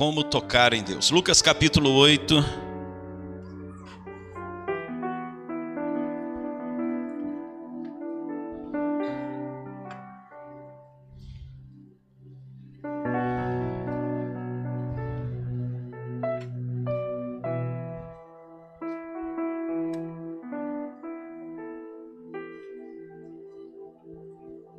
como 0.00 0.24
tocar 0.24 0.72
em 0.72 0.82
Deus. 0.82 1.10
Lucas 1.10 1.42
capítulo 1.42 1.92
8. 1.92 2.42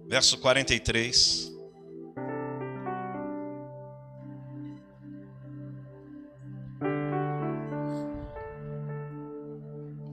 Verso 0.08 0.40
43. 0.40 1.51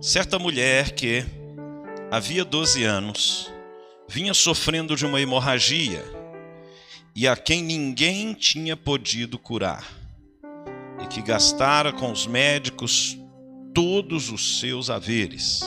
Certa 0.08 0.38
mulher 0.38 0.92
que 0.92 1.22
havia 2.10 2.42
12 2.42 2.82
anos 2.82 3.52
vinha 4.08 4.32
sofrendo 4.32 4.96
de 4.96 5.04
uma 5.04 5.20
hemorragia 5.20 6.02
e 7.14 7.28
a 7.28 7.36
quem 7.36 7.62
ninguém 7.62 8.32
tinha 8.32 8.74
podido 8.74 9.38
curar, 9.38 9.86
e 11.04 11.06
que 11.08 11.20
gastara 11.20 11.92
com 11.92 12.10
os 12.10 12.26
médicos 12.26 13.18
todos 13.74 14.30
os 14.30 14.60
seus 14.60 14.88
haveres. 14.88 15.60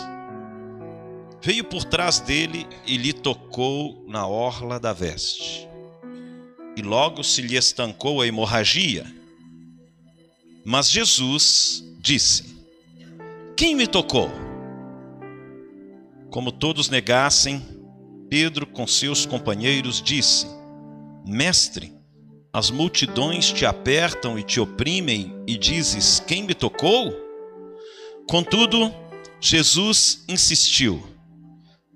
Veio 1.39 1.63
por 1.63 1.83
trás 1.83 2.19
dele 2.19 2.65
e 2.87 2.97
lhe 2.97 3.13
tocou 3.13 4.03
na 4.07 4.25
orla 4.25 4.79
da 4.79 4.91
veste. 4.91 5.69
E 6.75 6.81
logo 6.81 7.23
se 7.23 7.43
lhe 7.43 7.57
estancou 7.57 8.19
a 8.19 8.25
hemorragia. 8.25 9.05
Mas 10.65 10.89
Jesus 10.89 11.83
disse: 11.99 12.50
quem 13.61 13.75
me 13.75 13.85
tocou? 13.85 14.27
Como 16.31 16.51
todos 16.51 16.89
negassem, 16.89 17.61
Pedro, 18.27 18.65
com 18.65 18.87
seus 18.87 19.23
companheiros, 19.23 20.01
disse: 20.01 20.47
Mestre, 21.23 21.93
as 22.51 22.71
multidões 22.71 23.51
te 23.51 23.63
apertam 23.63 24.39
e 24.39 24.41
te 24.41 24.59
oprimem, 24.59 25.35
e 25.45 25.59
dizes: 25.59 26.19
Quem 26.25 26.41
me 26.41 26.55
tocou? 26.55 27.13
Contudo, 28.27 28.91
Jesus 29.39 30.23
insistiu: 30.27 31.05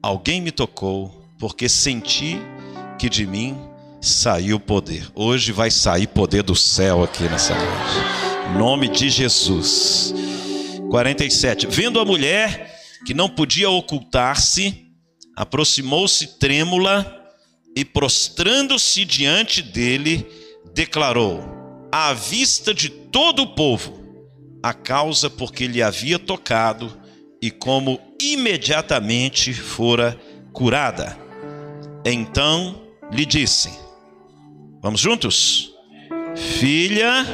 Alguém 0.03 0.41
me 0.41 0.51
tocou, 0.51 1.25
porque 1.39 1.67
senti 1.67 2.37
que 2.99 3.09
de 3.09 3.25
mim 3.25 3.57
saiu 3.99 4.59
poder. 4.59 5.11
Hoje 5.15 5.51
vai 5.51 5.71
sair 5.71 6.05
poder 6.05 6.43
do 6.43 6.55
céu 6.55 7.03
aqui 7.03 7.23
nessa 7.23 7.55
noite. 7.55 8.55
Nome 8.55 8.87
de 8.87 9.09
Jesus. 9.09 10.13
47. 10.89 11.67
Vendo 11.67 11.99
a 11.99 12.05
mulher 12.05 12.73
que 13.05 13.13
não 13.13 13.29
podia 13.29 13.69
ocultar-se, 13.69 14.85
aproximou-se 15.35 16.39
trêmula 16.39 17.23
e, 17.75 17.83
prostrando-se 17.83 19.03
diante 19.05 19.61
dele, 19.61 20.25
declarou, 20.73 21.43
à 21.91 22.13
vista 22.13 22.73
de 22.73 22.89
todo 22.89 23.43
o 23.43 23.55
povo, 23.55 24.05
a 24.63 24.73
causa 24.73 25.29
porque 25.29 25.67
lhe 25.67 25.81
havia 25.81 26.17
tocado 26.17 26.97
e 27.41 27.51
como 27.51 27.99
imediatamente 28.19 29.53
fora 29.53 30.19
curada. 30.51 31.17
Então 32.03 32.81
lhe 33.11 33.25
disse: 33.25 33.69
Vamos 34.81 34.99
juntos? 34.99 35.71
Filha, 36.35 37.25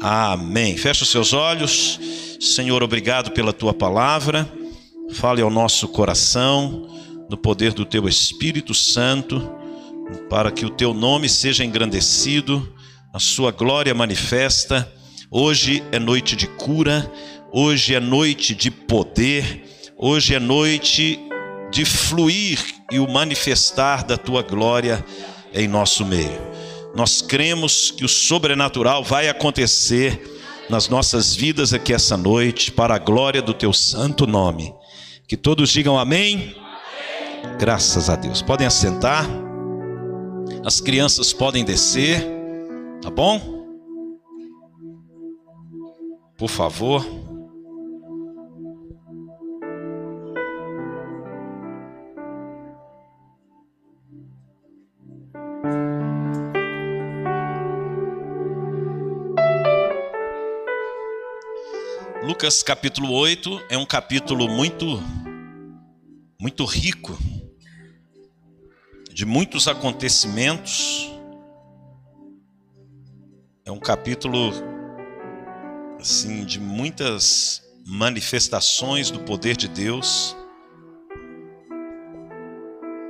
Amém. 0.00 0.76
Feche 0.76 1.02
os 1.02 1.10
seus 1.10 1.32
olhos. 1.32 1.98
Senhor, 2.40 2.82
obrigado 2.82 3.32
pela 3.32 3.52
tua 3.52 3.74
palavra. 3.74 4.48
Fale 5.12 5.42
ao 5.42 5.50
nosso 5.50 5.88
coração, 5.88 6.86
no 7.28 7.36
poder 7.36 7.72
do 7.72 7.84
teu 7.84 8.08
Espírito 8.08 8.74
Santo, 8.74 9.50
para 10.30 10.52
que 10.52 10.64
o 10.64 10.70
teu 10.70 10.94
nome 10.94 11.28
seja 11.28 11.64
engrandecido, 11.64 12.72
a 13.12 13.18
sua 13.18 13.50
glória 13.50 13.94
manifesta. 13.94 14.90
Hoje 15.30 15.82
é 15.90 15.98
noite 15.98 16.36
de 16.36 16.46
cura, 16.46 17.10
hoje 17.52 17.94
é 17.94 18.00
noite 18.00 18.54
de 18.54 18.70
poder, 18.70 19.64
hoje 19.96 20.34
é 20.34 20.38
noite 20.38 21.18
de 21.72 21.84
fluir 21.84 22.58
e 22.92 22.98
o 22.98 23.10
manifestar 23.10 24.04
da 24.04 24.16
tua 24.16 24.42
glória 24.42 25.04
em 25.52 25.66
nosso 25.66 26.04
meio. 26.04 26.48
Nós 26.98 27.22
cremos 27.22 27.92
que 27.92 28.04
o 28.04 28.08
sobrenatural 28.08 29.04
vai 29.04 29.28
acontecer 29.28 30.20
nas 30.68 30.88
nossas 30.88 31.32
vidas 31.32 31.72
aqui 31.72 31.92
essa 31.92 32.16
noite, 32.16 32.72
para 32.72 32.96
a 32.96 32.98
glória 32.98 33.40
do 33.40 33.54
teu 33.54 33.72
santo 33.72 34.26
nome. 34.26 34.74
Que 35.28 35.36
todos 35.36 35.70
digam 35.70 35.96
amém. 35.96 36.56
amém. 37.44 37.56
Graças 37.56 38.10
a 38.10 38.16
Deus. 38.16 38.42
Podem 38.42 38.66
assentar. 38.66 39.24
As 40.64 40.80
crianças 40.80 41.32
podem 41.32 41.64
descer, 41.64 42.20
tá 43.00 43.10
bom? 43.10 43.64
Por 46.36 46.48
favor. 46.50 47.06
Lucas 62.38 62.62
capítulo 62.62 63.12
8 63.14 63.64
é 63.68 63.76
um 63.76 63.84
capítulo 63.84 64.48
muito 64.48 65.02
muito 66.40 66.64
rico 66.64 67.18
de 69.12 69.26
muitos 69.26 69.66
acontecimentos. 69.66 71.10
É 73.64 73.72
um 73.72 73.80
capítulo 73.80 74.52
assim 75.98 76.44
de 76.44 76.60
muitas 76.60 77.60
manifestações 77.84 79.10
do 79.10 79.18
poder 79.18 79.56
de 79.56 79.66
Deus. 79.66 80.36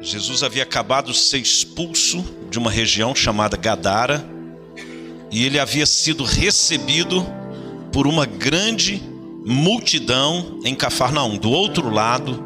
Jesus 0.00 0.43
havia 0.43 0.62
acabado 0.62 1.12
de 1.12 1.19
ser 1.19 1.37
expulso 1.37 2.25
de 2.49 2.59
uma 2.59 2.71
região 2.71 3.15
chamada 3.15 3.59
Gadara 3.59 4.25
e 5.31 5.45
ele 5.45 5.59
havia 5.59 5.84
sido 5.84 6.25
recebido 6.25 7.27
por 7.93 8.06
uma 8.06 8.25
grande 8.25 9.17
multidão 9.50 10.60
em 10.62 10.75
Cafarnaum, 10.75 11.38
do 11.38 11.50
outro 11.50 11.88
lado 11.88 12.44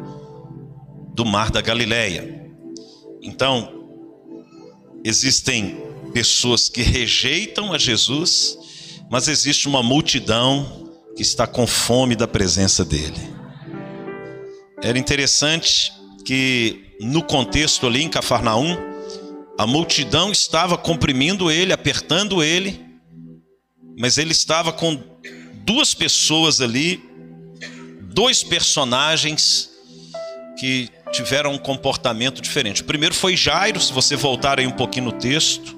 do 1.13 1.25
mar 1.25 1.51
da 1.51 1.59
Galileia. 1.59 2.49
Então, 3.21 3.69
existem 5.03 5.83
pessoas 6.13 6.69
que 6.69 6.81
rejeitam 6.81 7.73
a 7.73 7.77
Jesus, 7.77 8.57
mas 9.11 9.27
existe 9.27 9.67
uma 9.67 9.83
multidão 9.83 10.93
que 11.13 11.21
está 11.21 11.45
com 11.45 11.67
fome 11.67 12.15
da 12.15 12.25
presença 12.25 12.85
dele. 12.85 13.19
Era 14.81 14.97
interessante 14.97 15.91
que 16.23 16.95
no 17.01 17.21
contexto 17.21 17.85
ali 17.85 18.01
em 18.01 18.09
Cafarnaum, 18.09 18.77
a 19.59 19.67
multidão 19.67 20.31
estava 20.31 20.77
comprimindo 20.77 21.51
ele, 21.51 21.73
apertando 21.73 22.41
ele, 22.41 22.79
mas 23.99 24.17
ele 24.17 24.31
estava 24.31 24.71
com 24.71 25.12
duas 25.63 25.93
pessoas 25.93 26.61
ali, 26.61 27.01
dois 28.01 28.43
personagens 28.43 29.69
que 30.59 30.89
tiveram 31.11 31.53
um 31.53 31.57
comportamento 31.57 32.41
diferente. 32.41 32.81
O 32.81 32.85
primeiro 32.85 33.15
foi 33.15 33.35
Jairo, 33.35 33.79
se 33.79 33.91
você 33.91 34.15
voltar 34.15 34.59
aí 34.59 34.67
um 34.67 34.71
pouquinho 34.71 35.05
no 35.05 35.11
texto, 35.13 35.75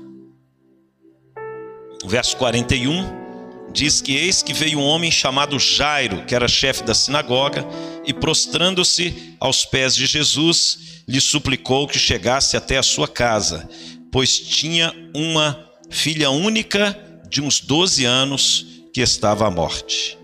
o 2.04 2.08
verso 2.08 2.36
41 2.38 3.26
diz 3.72 4.02
que 4.02 4.16
eis 4.16 4.42
que 4.42 4.54
veio 4.54 4.80
um 4.80 4.84
homem 4.84 5.12
chamado 5.12 5.60
Jairo, 5.60 6.26
que 6.26 6.34
era 6.34 6.48
chefe 6.48 6.84
da 6.84 6.94
sinagoga, 6.94 7.66
e 8.06 8.14
prostrando-se 8.14 9.36
aos 9.40 9.66
pés 9.66 9.96
de 9.96 10.06
Jesus, 10.06 11.04
lhe 11.08 11.20
suplicou 11.20 11.88
que 11.88 12.00
chegasse 12.00 12.56
até 12.56 12.78
a 12.78 12.84
sua 12.84 13.08
casa, 13.08 13.70
pois 14.12 14.40
tinha 14.40 14.94
uma 15.14 15.70
filha 15.90 16.30
única 16.30 16.98
de 17.30 17.42
uns 17.42 17.60
12 17.60 18.06
anos 18.06 18.75
que 18.96 19.02
estava 19.02 19.46
à 19.46 19.52
morte. 19.52 20.18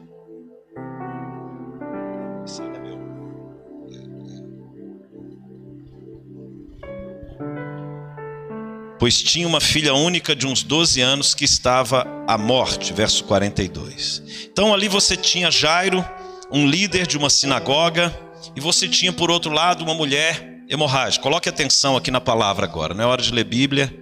Pois 8.98 9.22
tinha 9.22 9.46
uma 9.46 9.60
filha 9.60 9.94
única 9.94 10.34
de 10.34 10.48
uns 10.48 10.64
12 10.64 11.02
anos 11.02 11.36
que 11.36 11.44
estava 11.44 12.08
à 12.26 12.38
morte, 12.38 12.94
verso 12.94 13.26
42. 13.26 14.48
Então 14.50 14.74
ali 14.74 14.88
você 14.88 15.18
tinha 15.18 15.52
Jairo, 15.52 16.06
um 16.50 16.66
líder 16.66 17.06
de 17.06 17.18
uma 17.18 17.30
sinagoga, 17.30 18.18
e 18.56 18.62
você 18.62 18.88
tinha 18.88 19.12
por 19.12 19.30
outro 19.30 19.52
lado 19.52 19.84
uma 19.84 19.94
mulher 19.94 20.64
hemorrágica. 20.70 21.22
Coloque 21.22 21.50
atenção 21.50 21.98
aqui 21.98 22.10
na 22.10 22.22
palavra 22.22 22.66
agora. 22.66 22.94
Não 22.94 23.04
é 23.04 23.08
hora 23.08 23.22
de 23.22 23.34
ler 23.34 23.44
Bíblia. 23.44 23.94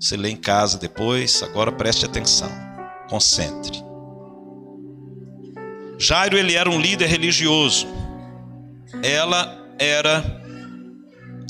Você 0.00 0.16
lê 0.16 0.30
em 0.30 0.36
casa 0.36 0.76
depois. 0.76 1.40
Agora 1.40 1.70
preste 1.70 2.04
atenção. 2.04 2.50
Concentre. 3.08 3.86
Jairo 5.98 6.38
ele 6.38 6.54
era 6.54 6.70
um 6.70 6.80
líder 6.80 7.06
religioso. 7.06 7.86
Ela 9.02 9.58
era 9.78 10.24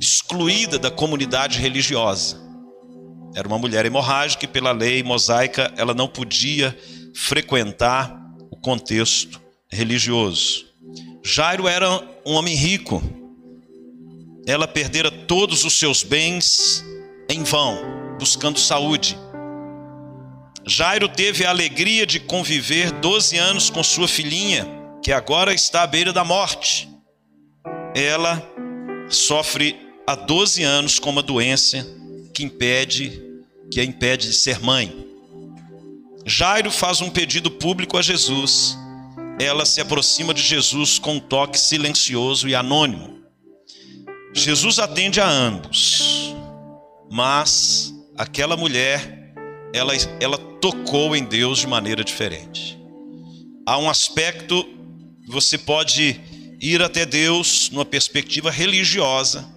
excluída 0.01 0.79
da 0.79 0.91
comunidade 0.91 1.59
religiosa. 1.59 2.41
Era 3.35 3.47
uma 3.47 3.59
mulher 3.59 3.85
hemorrágica 3.85 4.47
e 4.47 4.49
pela 4.49 4.73
lei 4.73 5.03
mosaica 5.03 5.73
ela 5.77 5.93
não 5.93 6.09
podia 6.09 6.77
frequentar 7.15 8.19
o 8.51 8.57
contexto 8.57 9.41
religioso. 9.71 10.67
Jairo 11.23 11.69
era 11.69 12.01
um 12.25 12.33
homem 12.33 12.55
rico. 12.55 13.03
Ela 14.47 14.67
perdera 14.67 15.11
todos 15.11 15.65
os 15.65 15.79
seus 15.79 16.03
bens 16.03 16.83
em 17.29 17.45
vão, 17.45 17.79
buscando 18.19 18.59
saúde. 18.59 19.19
Jairo 20.69 21.09
teve 21.09 21.47
a 21.47 21.51
alegria 21.51 22.07
de 22.07 22.21
conviver 22.21 22.93
12 22.93 23.39
anos 23.39 23.71
com 23.71 23.83
sua 23.83 24.07
filhinha, 24.07 24.69
que 25.03 25.11
agora 25.11 25.55
está 25.55 25.83
à 25.83 25.87
beira 25.87 26.13
da 26.13 26.23
morte. 26.23 26.87
Ela 27.95 28.47
sofre 29.09 29.75
há 30.07 30.15
12 30.15 30.63
anos 30.63 30.99
com 30.99 31.09
uma 31.09 31.23
doença 31.23 31.87
que 32.35 32.45
impede 32.45 33.23
que 33.73 33.81
a 33.81 33.85
impede 33.85 34.29
de 34.29 34.35
ser 34.35 34.61
mãe. 34.61 35.07
Jairo 36.27 36.71
faz 36.71 37.01
um 37.01 37.09
pedido 37.09 37.51
público 37.51 37.97
a 37.97 38.03
Jesus. 38.03 38.77
Ela 39.41 39.65
se 39.65 39.81
aproxima 39.81 40.35
de 40.35 40.43
Jesus 40.43 40.99
com 40.99 41.15
um 41.15 41.21
toque 41.21 41.59
silencioso 41.59 42.47
e 42.47 42.55
anônimo. 42.55 43.23
Jesus 44.35 44.79
atende 44.79 45.19
a 45.19 45.27
ambos, 45.27 46.35
mas 47.11 47.95
aquela 48.19 48.55
mulher, 48.55 49.18
ela, 49.73 49.93
ela 50.21 50.39
tocou 50.61 51.15
em 51.15 51.25
Deus 51.25 51.59
de 51.59 51.67
maneira 51.67 52.03
diferente. 52.03 52.79
Há 53.67 53.79
um 53.79 53.89
aspecto, 53.89 54.67
você 55.27 55.59
pode 55.59 56.21
ir 56.61 56.83
até 56.83 57.05
Deus 57.05 57.71
numa 57.71 57.85
perspectiva 57.85 58.51
religiosa, 58.51 59.49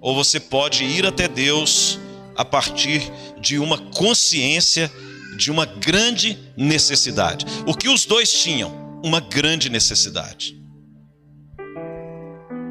ou 0.00 0.14
você 0.14 0.40
pode 0.40 0.84
ir 0.84 1.06
até 1.06 1.28
Deus 1.28 1.98
a 2.36 2.44
partir 2.44 3.02
de 3.40 3.58
uma 3.58 3.78
consciência 3.78 4.90
de 5.36 5.50
uma 5.50 5.64
grande 5.64 6.38
necessidade. 6.56 7.46
O 7.66 7.74
que 7.74 7.88
os 7.88 8.04
dois 8.04 8.32
tinham? 8.32 9.00
Uma 9.04 9.20
grande 9.20 9.70
necessidade. 9.70 10.56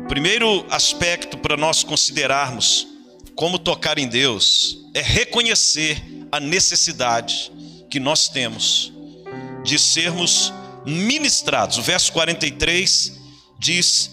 Primeiro 0.07 0.65
aspecto 0.69 1.37
para 1.37 1.55
nós 1.55 1.83
considerarmos 1.83 2.85
como 3.35 3.57
tocar 3.57 3.97
em 3.97 4.07
Deus 4.07 4.77
é 4.93 5.01
reconhecer 5.01 6.03
a 6.31 6.39
necessidade 6.39 7.51
que 7.89 7.99
nós 7.99 8.29
temos 8.29 8.91
de 9.63 9.77
sermos 9.77 10.53
ministrados. 10.85 11.77
O 11.77 11.81
verso 11.81 12.11
43 12.13 13.19
diz 13.59 14.09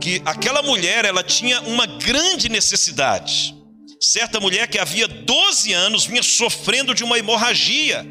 que 0.00 0.22
aquela 0.24 0.62
mulher 0.62 1.04
ela 1.04 1.22
tinha 1.22 1.60
uma 1.62 1.86
grande 1.86 2.48
necessidade 2.48 3.58
certa 4.00 4.38
mulher 4.38 4.68
que 4.68 4.78
havia 4.78 5.08
12 5.08 5.72
anos 5.72 6.06
vinha 6.06 6.22
sofrendo 6.22 6.94
de 6.94 7.02
uma 7.02 7.18
hemorragia 7.18 8.06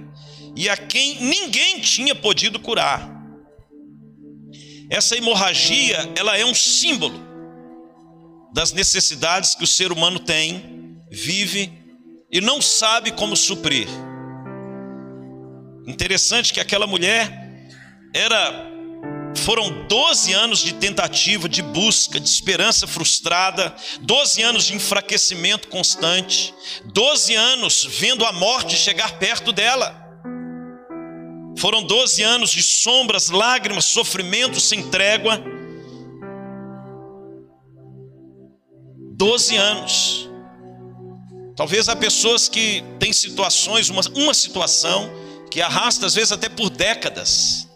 e 0.56 0.68
a 0.69 0.75
quem 0.75 1.22
ninguém 1.22 1.80
tinha 1.80 2.14
podido 2.14 2.60
curar. 2.60 3.16
Essa 4.90 5.18
hemorragia, 5.18 6.12
ela 6.16 6.38
é 6.38 6.46
um 6.46 6.54
símbolo 6.54 7.25
das 8.54 8.72
necessidades 8.72 9.56
que 9.56 9.64
o 9.64 9.68
ser 9.68 9.92
humano 9.92 10.19
tem, 10.19 11.00
vive 11.12 11.72
e 12.31 12.41
não 12.41 12.62
sabe 12.62 13.12
como 13.12 13.35
suprir. 13.35 13.88
Interessante 15.88 16.51
que 16.53 16.59
aquela 16.59 16.85
mulher 16.85 17.31
era 18.13 18.68
foram 19.35 19.88
12 19.88 20.33
anos 20.33 20.59
de 20.59 20.74
tentativa, 20.74 21.47
de 21.47 21.62
busca, 21.62 22.19
de 22.19 22.27
esperança 22.27 22.85
frustrada, 22.88 23.74
12 24.01 24.41
anos 24.41 24.65
de 24.65 24.75
enfraquecimento 24.75 25.68
constante, 25.69 26.53
12 26.85 27.35
anos 27.35 27.85
vendo 27.85 28.25
a 28.25 28.31
morte 28.33 28.75
chegar 28.75 29.18
perto 29.19 29.53
dela. 29.53 30.06
Foram 31.57 31.81
12 31.83 32.21
anos 32.21 32.51
de 32.51 32.62
sombras, 32.62 33.30
lágrimas, 33.30 33.85
sofrimento 33.85 34.59
sem 34.59 34.89
trégua. 34.89 35.41
12 39.15 39.56
anos. 39.56 40.26
Talvez 41.57 41.89
há 41.89 41.95
pessoas 41.95 42.48
que 42.48 42.83
têm 43.00 43.12
situações, 43.12 43.89
uma, 43.89 44.01
uma 44.13 44.33
situação 44.36 45.09
que 45.50 45.59
arrasta 45.59 46.06
às 46.06 46.13
vezes 46.13 46.31
até 46.31 46.48
por 46.48 46.69
décadas 46.69 47.68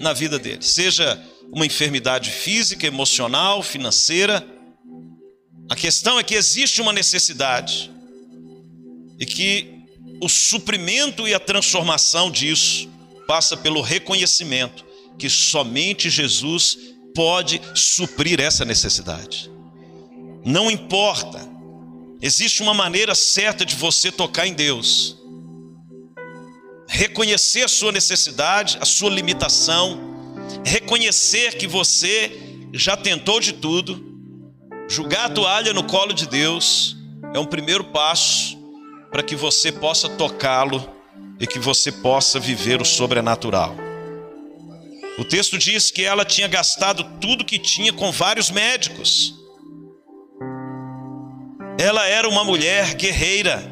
na 0.00 0.14
vida 0.14 0.38
dele, 0.38 0.62
seja 0.62 1.22
uma 1.52 1.66
enfermidade 1.66 2.30
física, 2.30 2.86
emocional, 2.86 3.62
financeira. 3.62 4.44
A 5.68 5.76
questão 5.76 6.18
é 6.18 6.24
que 6.24 6.34
existe 6.34 6.80
uma 6.80 6.94
necessidade 6.94 7.90
e 9.20 9.26
que 9.26 9.82
o 10.18 10.30
suprimento 10.30 11.28
e 11.28 11.34
a 11.34 11.38
transformação 11.38 12.30
disso 12.30 12.88
passa 13.28 13.54
pelo 13.54 13.82
reconhecimento 13.82 14.82
que 15.18 15.28
somente 15.28 16.08
Jesus 16.08 16.78
pode 17.14 17.60
suprir 17.74 18.40
essa 18.40 18.64
necessidade. 18.64 19.50
Não 20.42 20.70
importa, 20.70 21.55
existe 22.20 22.62
uma 22.62 22.74
maneira 22.74 23.14
certa 23.14 23.64
de 23.64 23.74
você 23.74 24.10
tocar 24.10 24.46
em 24.46 24.54
Deus 24.54 25.16
reconhecer 26.88 27.62
a 27.62 27.68
sua 27.68 27.92
necessidade, 27.92 28.78
a 28.80 28.84
sua 28.84 29.10
limitação, 29.10 29.98
reconhecer 30.64 31.56
que 31.56 31.66
você 31.66 32.32
já 32.72 32.96
tentou 32.96 33.40
de 33.40 33.52
tudo, 33.52 34.04
jogar 34.88 35.26
a 35.26 35.30
toalha 35.30 35.72
no 35.72 35.84
colo 35.84 36.12
de 36.12 36.26
Deus, 36.26 36.96
é 37.34 37.38
um 37.38 37.44
primeiro 37.44 37.84
passo 37.84 38.56
para 39.10 39.22
que 39.22 39.34
você 39.34 39.72
possa 39.72 40.08
tocá-lo 40.08 40.90
e 41.40 41.46
que 41.46 41.58
você 41.58 41.90
possa 41.90 42.38
viver 42.38 42.80
o 42.80 42.84
sobrenatural. 42.84 43.76
O 45.18 45.24
texto 45.24 45.58
diz 45.58 45.90
que 45.90 46.02
ela 46.02 46.24
tinha 46.24 46.46
gastado 46.46 47.04
tudo 47.20 47.44
que 47.44 47.58
tinha 47.58 47.92
com 47.92 48.12
vários 48.12 48.50
médicos. 48.50 49.34
Ela 51.78 52.06
era 52.06 52.28
uma 52.28 52.44
mulher 52.44 52.94
guerreira, 52.94 53.62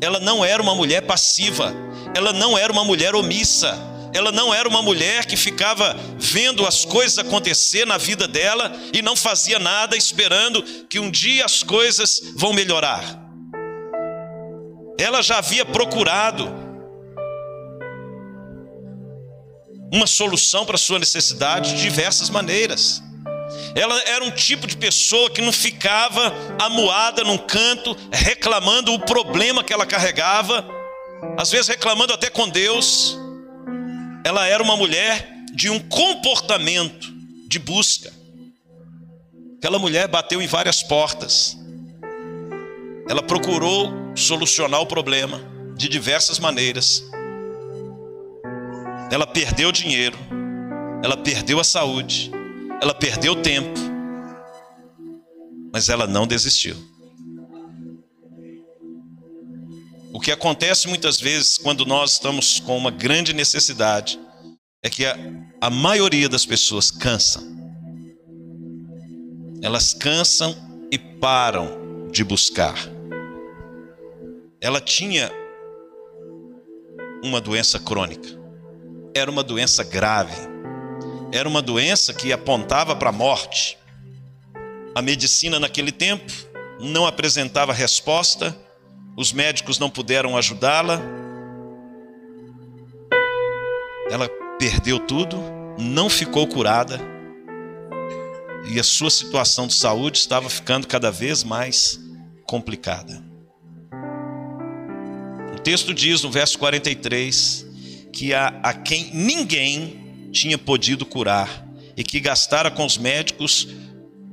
ela 0.00 0.18
não 0.20 0.44
era 0.44 0.62
uma 0.62 0.74
mulher 0.74 1.02
passiva 1.02 1.74
ela 2.14 2.32
não 2.32 2.56
era 2.58 2.72
uma 2.72 2.84
mulher 2.84 3.14
omissa, 3.14 3.78
ela 4.14 4.30
não 4.30 4.52
era 4.52 4.68
uma 4.68 4.82
mulher 4.82 5.24
que 5.24 5.36
ficava 5.36 5.96
vendo 6.18 6.66
as 6.66 6.84
coisas 6.84 7.18
acontecer 7.18 7.86
na 7.86 7.96
vida 7.96 8.28
dela 8.28 8.70
e 8.92 9.00
não 9.00 9.16
fazia 9.16 9.58
nada 9.58 9.96
esperando 9.96 10.62
que 10.88 10.98
um 10.98 11.10
dia 11.10 11.44
as 11.44 11.62
coisas 11.62 12.20
vão 12.36 12.52
melhorar. 12.52 13.20
Ela 14.98 15.22
já 15.22 15.38
havia 15.38 15.64
procurado 15.64 16.52
uma 19.90 20.06
solução 20.06 20.66
para 20.66 20.76
sua 20.76 20.98
necessidade 20.98 21.74
de 21.74 21.82
diversas 21.82 22.28
maneiras. 22.28 23.02
Ela 23.74 24.00
era 24.06 24.24
um 24.24 24.30
tipo 24.30 24.66
de 24.66 24.76
pessoa 24.76 25.30
que 25.30 25.40
não 25.40 25.52
ficava 25.52 26.32
amuada 26.60 27.24
num 27.24 27.38
canto, 27.38 27.96
reclamando 28.12 28.92
o 28.92 29.00
problema 29.00 29.64
que 29.64 29.72
ela 29.72 29.86
carregava 29.86 30.82
às 31.36 31.50
vezes 31.50 31.68
reclamando 31.68 32.12
até 32.12 32.28
com 32.28 32.48
Deus. 32.48 33.18
Ela 34.24 34.46
era 34.46 34.62
uma 34.62 34.76
mulher 34.76 35.28
de 35.52 35.70
um 35.70 35.78
comportamento 35.78 37.12
de 37.46 37.58
busca. 37.58 38.12
Aquela 39.58 39.78
mulher 39.78 40.08
bateu 40.08 40.42
em 40.42 40.46
várias 40.46 40.82
portas. 40.82 41.56
Ela 43.08 43.22
procurou 43.22 43.92
solucionar 44.14 44.80
o 44.80 44.86
problema 44.86 45.40
de 45.76 45.88
diversas 45.88 46.38
maneiras. 46.38 47.02
Ela 49.10 49.26
perdeu 49.26 49.70
dinheiro, 49.70 50.16
ela 51.04 51.16
perdeu 51.16 51.60
a 51.60 51.64
saúde, 51.64 52.30
ela 52.82 52.92
perdeu 52.92 53.40
tempo, 53.40 53.78
mas 55.72 55.88
ela 55.88 56.04
não 56.04 56.26
desistiu. 56.26 56.74
O 60.12 60.18
que 60.18 60.32
acontece 60.32 60.88
muitas 60.88 61.20
vezes 61.20 61.56
quando 61.56 61.86
nós 61.86 62.14
estamos 62.14 62.58
com 62.58 62.76
uma 62.76 62.90
grande 62.90 63.32
necessidade 63.32 64.18
é 64.82 64.90
que 64.90 65.06
a, 65.06 65.16
a 65.60 65.70
maioria 65.70 66.28
das 66.28 66.44
pessoas 66.44 66.90
cansam. 66.90 67.44
Elas 69.62 69.94
cansam 69.94 70.52
e 70.90 70.98
param 70.98 72.10
de 72.10 72.24
buscar. 72.24 72.74
Ela 74.60 74.80
tinha 74.80 75.30
uma 77.22 77.40
doença 77.40 77.78
crônica. 77.78 78.28
Era 79.14 79.30
uma 79.30 79.44
doença 79.44 79.84
grave. 79.84 80.51
Era 81.32 81.48
uma 81.48 81.62
doença 81.62 82.12
que 82.12 82.30
apontava 82.30 82.94
para 82.94 83.08
a 83.08 83.12
morte. 83.12 83.78
A 84.94 85.00
medicina 85.00 85.58
naquele 85.58 85.90
tempo 85.90 86.30
não 86.78 87.06
apresentava 87.06 87.72
resposta, 87.72 88.54
os 89.16 89.32
médicos 89.32 89.78
não 89.78 89.88
puderam 89.88 90.36
ajudá-la. 90.36 91.00
Ela 94.10 94.28
perdeu 94.58 95.00
tudo, 95.00 95.42
não 95.78 96.10
ficou 96.10 96.46
curada 96.46 97.00
e 98.70 98.78
a 98.78 98.84
sua 98.84 99.10
situação 99.10 99.66
de 99.66 99.74
saúde 99.74 100.18
estava 100.18 100.50
ficando 100.50 100.86
cada 100.86 101.10
vez 101.10 101.42
mais 101.42 101.98
complicada. 102.44 103.24
O 105.54 105.58
texto 105.58 105.94
diz 105.94 106.22
no 106.22 106.30
verso 106.30 106.58
43 106.58 107.66
que 108.12 108.34
a, 108.34 108.48
a 108.62 108.74
quem 108.74 109.10
ninguém 109.14 110.01
tinha 110.32 110.56
podido 110.56 111.04
curar 111.04 111.68
e 111.96 112.02
que 112.02 112.18
gastara 112.18 112.70
com 112.70 112.84
os 112.84 112.96
médicos 112.96 113.68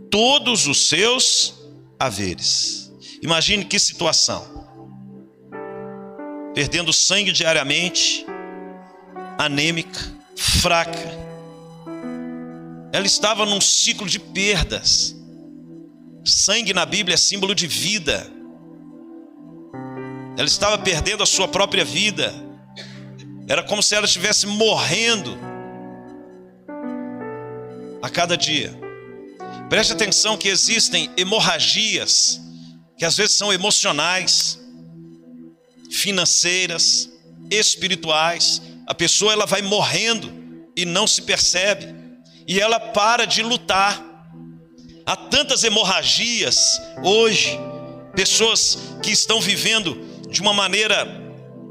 todos 0.09 0.65
os 0.65 0.87
seus 0.87 1.53
haveres. 1.99 2.91
Imagine 3.21 3.65
que 3.65 3.77
situação. 3.77 4.57
Perdendo 6.55 6.93
sangue 6.93 7.31
diariamente, 7.31 8.25
anêmica, 9.37 9.99
fraca. 10.35 11.19
Ela 12.91 13.05
estava 13.05 13.45
num 13.45 13.61
ciclo 13.61 14.07
de 14.07 14.19
perdas. 14.19 15.15
Sangue 16.23 16.73
na 16.73 16.85
Bíblia 16.85 17.15
é 17.15 17.17
símbolo 17.17 17.53
de 17.53 17.67
vida. 17.67 18.31
Ela 20.37 20.47
estava 20.47 20.77
perdendo 20.77 21.21
a 21.21 21.25
sua 21.25 21.47
própria 21.47 21.83
vida. 21.83 22.33
Era 23.47 23.61
como 23.61 23.83
se 23.83 23.95
ela 23.95 24.05
estivesse 24.05 24.47
morrendo 24.47 25.48
a 28.01 28.09
cada 28.09 28.37
dia. 28.37 28.73
Preste 29.69 29.93
atenção 29.93 30.37
que 30.37 30.47
existem 30.47 31.11
hemorragias, 31.15 32.39
que 32.97 33.05
às 33.05 33.15
vezes 33.15 33.37
são 33.37 33.53
emocionais, 33.53 34.59
financeiras, 35.91 37.09
espirituais. 37.51 38.61
A 38.87 38.95
pessoa 38.95 39.33
ela 39.33 39.45
vai 39.45 39.61
morrendo 39.61 40.31
e 40.75 40.85
não 40.85 41.05
se 41.05 41.21
percebe, 41.21 41.93
e 42.47 42.59
ela 42.59 42.79
para 42.79 43.25
de 43.25 43.43
lutar. 43.43 44.03
Há 45.05 45.15
tantas 45.15 45.63
hemorragias 45.63 46.81
hoje, 47.03 47.57
pessoas 48.15 48.77
que 49.03 49.11
estão 49.11 49.39
vivendo 49.39 49.97
de 50.29 50.41
uma 50.41 50.53
maneira 50.53 51.07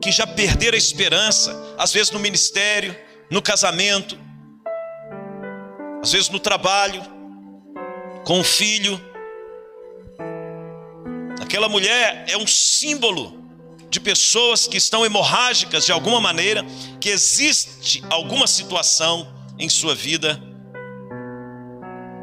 que 0.03 0.13
já 0.13 0.27
perderam 0.27 0.75
a 0.75 0.79
esperança, 0.79 1.75
às 1.77 1.93
vezes 1.93 2.13
no 2.13 2.19
ministério, 2.19 2.97
no 3.31 3.43
casamento, 3.43 4.19
às 6.03 6.13
vezes 6.13 6.29
no 6.29 6.39
trabalho, 6.39 7.03
com 8.25 8.41
o 8.41 8.45
filho. 8.45 9.01
Aquela 11.41 11.69
mulher 11.69 12.25
é 12.29 12.37
um 12.37 12.47
símbolo 12.47 13.39
de 13.91 14.01
pessoas 14.01 14.67
que 14.67 14.77
estão 14.77 15.05
hemorrágicas 15.05 15.87
de 15.87 15.93
alguma 15.93 16.21
maneira, 16.21 16.65
que 17.01 17.09
existe 17.09 18.03
alguma 18.11 18.47
situação 18.47 19.33
em 19.59 19.69
sua 19.69 19.95
vida 19.95 20.41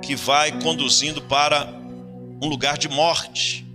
que 0.01 0.15
vai 0.15 0.61
conduzindo 0.61 1.21
para 1.23 1.65
um 2.41 2.47
lugar 2.47 2.77
de 2.77 2.87
morte. 2.87 3.65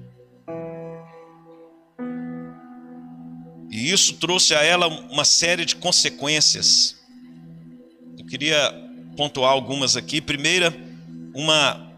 E 3.70 3.90
isso 3.90 4.14
trouxe 4.14 4.54
a 4.54 4.62
ela 4.62 4.86
uma 4.86 5.24
série 5.24 5.64
de 5.64 5.76
consequências. 5.76 6.96
Eu 8.16 8.26
queria 8.26 8.89
pontuar 9.16 9.52
algumas 9.52 9.96
aqui. 9.96 10.20
Primeira, 10.20 10.74
uma 11.34 11.90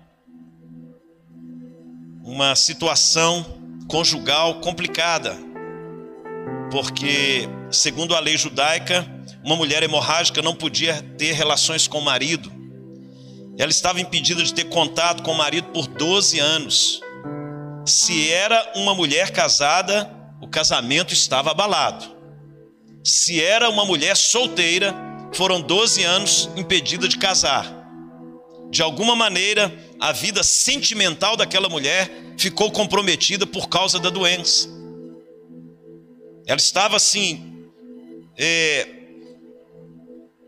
uma 2.25 2.55
situação 2.55 3.45
conjugal 3.89 4.61
complicada, 4.61 5.37
porque, 6.71 7.49
segundo 7.71 8.15
a 8.15 8.21
lei 8.21 8.37
judaica, 8.37 9.07
uma 9.45 9.57
mulher 9.57 9.83
hemorrágica 9.83 10.41
não 10.41 10.55
podia 10.55 11.03
ter 11.19 11.33
relações 11.33 11.87
com 11.87 11.99
o 11.99 12.05
marido. 12.05 12.51
Ela 13.59 13.71
estava 13.71 14.01
impedida 14.01 14.43
de 14.43 14.55
ter 14.55 14.65
contato 14.65 15.23
com 15.23 15.33
o 15.33 15.37
marido 15.37 15.69
por 15.69 15.87
12 15.87 16.39
anos. 16.39 17.01
Se 17.85 18.31
era 18.31 18.73
uma 18.77 18.95
mulher 18.95 19.31
casada, 19.31 20.11
o 20.41 20.49
casamento 20.49 21.13
estava 21.13 21.51
abalado. 21.51 22.07
Se 23.05 23.43
era 23.43 23.69
uma 23.69 23.85
mulher 23.85 24.17
solteira, 24.17 24.95
foram 25.33 25.61
12 25.61 26.03
anos 26.03 26.51
impedida 26.57 27.09
de 27.09 27.19
casar 27.19 27.83
de 28.73 28.81
alguma 28.81 29.15
maneira, 29.15 29.71
a 30.01 30.13
vida 30.13 30.43
sentimental 30.43 31.37
daquela 31.37 31.69
mulher 31.69 32.11
ficou 32.39 32.73
comprometida 32.73 33.47
por 33.47 33.69
causa 33.69 33.99
da 33.99 34.09
doença. 34.09 34.67
Ela 36.47 36.57
estava 36.57 36.97
assim, 36.97 37.69
é, 38.35 38.89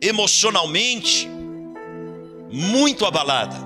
emocionalmente, 0.01 1.29
muito 2.51 3.05
abalada. 3.05 3.57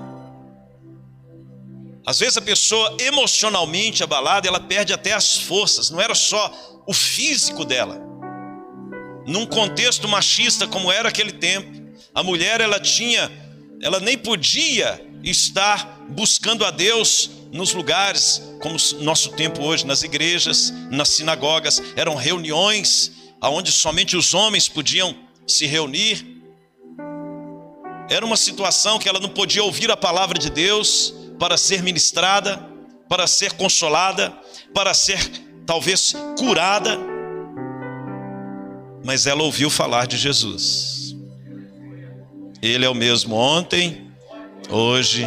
Às 2.05 2.19
vezes 2.19 2.35
a 2.35 2.41
pessoa 2.41 2.97
emocionalmente 2.99 4.03
abalada, 4.03 4.45
ela 4.45 4.59
perde 4.59 4.91
até 4.91 5.13
as 5.13 5.37
forças, 5.37 5.89
não 5.89 6.01
era 6.01 6.13
só 6.13 6.83
o 6.85 6.93
físico 6.93 7.63
dela. 7.63 8.08
Num 9.29 9.45
contexto 9.45 10.07
machista 10.07 10.65
como 10.65 10.91
era 10.91 11.09
aquele 11.09 11.31
tempo, 11.31 11.69
a 12.15 12.23
mulher 12.23 12.59
ela 12.61 12.79
tinha 12.79 13.31
ela 13.79 13.99
nem 13.99 14.17
podia 14.17 14.99
estar 15.23 15.99
buscando 16.09 16.65
a 16.65 16.71
Deus 16.71 17.29
nos 17.51 17.71
lugares, 17.71 18.41
como 18.59 18.75
nosso 19.03 19.29
tempo 19.33 19.61
hoje, 19.61 19.85
nas 19.85 20.01
igrejas, 20.01 20.73
nas 20.89 21.09
sinagogas, 21.09 21.79
eram 21.95 22.15
reuniões 22.15 23.11
onde 23.39 23.71
somente 23.71 24.17
os 24.17 24.33
homens 24.33 24.67
podiam 24.67 25.15
se 25.45 25.67
reunir. 25.67 26.41
Era 28.09 28.25
uma 28.25 28.35
situação 28.35 28.97
que 28.97 29.07
ela 29.07 29.19
não 29.19 29.29
podia 29.29 29.63
ouvir 29.63 29.91
a 29.91 29.95
palavra 29.95 30.39
de 30.39 30.49
Deus 30.49 31.13
para 31.37 31.55
ser 31.55 31.83
ministrada, 31.83 32.67
para 33.07 33.27
ser 33.27 33.53
consolada, 33.53 34.35
para 34.73 34.91
ser 34.95 35.19
talvez 35.67 36.15
curada, 36.35 36.99
mas 39.03 39.25
ela 39.25 39.43
ouviu 39.43 39.69
falar 39.69 40.07
de 40.07 40.17
Jesus. 40.17 41.15
Ele 42.61 42.85
é 42.85 42.89
o 42.89 42.93
mesmo 42.93 43.35
ontem, 43.35 44.11
hoje, 44.69 45.25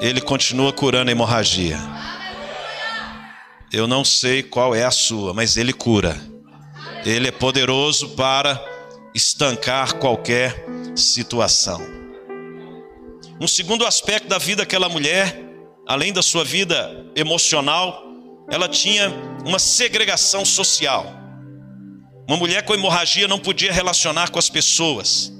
ele 0.00 0.20
continua 0.20 0.72
curando 0.72 1.10
a 1.10 1.12
hemorragia. 1.12 1.78
Eu 3.72 3.86
não 3.86 4.04
sei 4.04 4.42
qual 4.42 4.74
é 4.74 4.84
a 4.84 4.90
sua, 4.90 5.32
mas 5.32 5.56
ele 5.56 5.72
cura. 5.72 6.20
Ele 7.04 7.28
é 7.28 7.32
poderoso 7.32 8.10
para 8.10 8.62
estancar 9.14 9.94
qualquer 9.94 10.64
situação. 10.94 11.80
Um 13.40 13.48
segundo 13.48 13.86
aspecto 13.86 14.28
da 14.28 14.38
vida 14.38 14.62
daquela 14.62 14.88
mulher, 14.88 15.40
além 15.86 16.12
da 16.12 16.22
sua 16.22 16.44
vida 16.44 17.06
emocional, 17.16 18.04
ela 18.48 18.68
tinha 18.68 19.10
uma 19.44 19.58
segregação 19.58 20.44
social. 20.44 21.21
Uma 22.26 22.36
mulher 22.36 22.64
com 22.64 22.74
hemorragia 22.74 23.26
não 23.26 23.38
podia 23.38 23.72
relacionar 23.72 24.30
com 24.30 24.38
as 24.38 24.48
pessoas. 24.48 25.32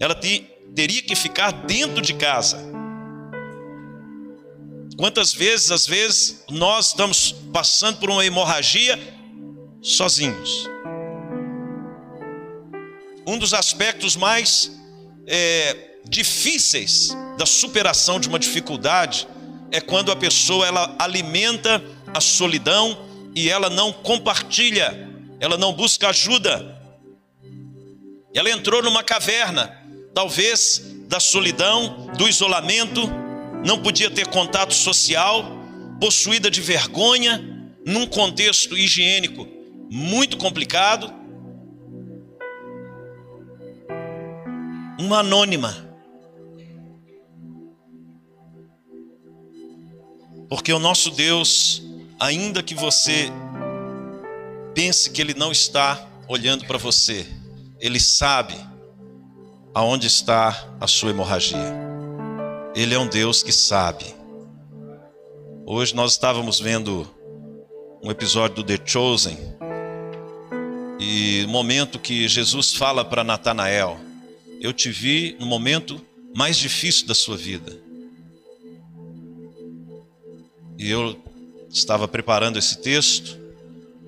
Ela 0.00 0.14
teria 0.14 1.02
que 1.02 1.14
ficar 1.14 1.50
dentro 1.50 2.00
de 2.00 2.14
casa. 2.14 2.58
Quantas 4.96 5.32
vezes, 5.32 5.70
às 5.70 5.86
vezes, 5.86 6.44
nós 6.50 6.88
estamos 6.88 7.32
passando 7.52 7.98
por 7.98 8.10
uma 8.10 8.24
hemorragia 8.24 8.98
sozinhos? 9.80 10.68
Um 13.26 13.38
dos 13.38 13.54
aspectos 13.54 14.16
mais 14.16 14.72
é, 15.26 15.76
difíceis 16.08 17.16
da 17.36 17.46
superação 17.46 18.18
de 18.18 18.28
uma 18.28 18.38
dificuldade 18.38 19.28
é 19.70 19.80
quando 19.80 20.10
a 20.10 20.16
pessoa 20.16 20.66
ela 20.66 20.96
alimenta 20.98 21.82
a 22.12 22.20
solidão 22.20 23.06
e 23.34 23.48
ela 23.48 23.68
não 23.68 23.92
compartilha, 23.92 25.07
ela 25.40 25.56
não 25.56 25.72
busca 25.72 26.08
ajuda. 26.08 26.76
Ela 28.34 28.50
entrou 28.50 28.82
numa 28.82 29.02
caverna 29.02 29.76
talvez 30.14 30.82
da 31.06 31.20
solidão, 31.20 32.08
do 32.16 32.28
isolamento, 32.28 33.08
não 33.64 33.80
podia 33.80 34.10
ter 34.10 34.26
contato 34.28 34.74
social, 34.74 35.44
possuída 36.00 36.50
de 36.50 36.60
vergonha, 36.60 37.72
num 37.84 38.06
contexto 38.06 38.76
higiênico 38.76 39.48
muito 39.90 40.36
complicado. 40.36 41.12
Uma 44.98 45.20
anônima. 45.20 45.86
Porque 50.48 50.72
o 50.72 50.78
nosso 50.78 51.10
Deus, 51.10 51.82
ainda 52.18 52.62
que 52.62 52.74
você 52.74 53.30
pense 54.78 55.10
que 55.10 55.20
Ele 55.20 55.34
não 55.34 55.50
está 55.50 56.08
olhando 56.28 56.64
para 56.64 56.78
você, 56.78 57.26
Ele 57.80 57.98
sabe 57.98 58.54
aonde 59.74 60.06
está 60.06 60.72
a 60.80 60.86
sua 60.86 61.10
hemorragia. 61.10 61.74
Ele 62.76 62.94
é 62.94 62.98
um 62.98 63.08
Deus 63.08 63.42
que 63.42 63.50
sabe. 63.50 64.04
Hoje 65.66 65.96
nós 65.96 66.12
estávamos 66.12 66.60
vendo 66.60 67.12
um 68.00 68.08
episódio 68.08 68.62
do 68.62 68.62
The 68.62 68.78
Chosen 68.86 69.36
e 71.00 71.42
o 71.44 71.48
momento 71.48 71.98
que 71.98 72.28
Jesus 72.28 72.72
fala 72.72 73.04
para 73.04 73.24
Natanael: 73.24 73.98
Eu 74.60 74.72
te 74.72 74.92
vi 74.92 75.36
no 75.40 75.46
momento 75.46 76.00
mais 76.36 76.56
difícil 76.56 77.04
da 77.08 77.16
sua 77.16 77.36
vida. 77.36 77.76
E 80.78 80.88
eu 80.88 81.20
estava 81.68 82.06
preparando 82.06 82.60
esse 82.60 82.78
texto 82.78 83.47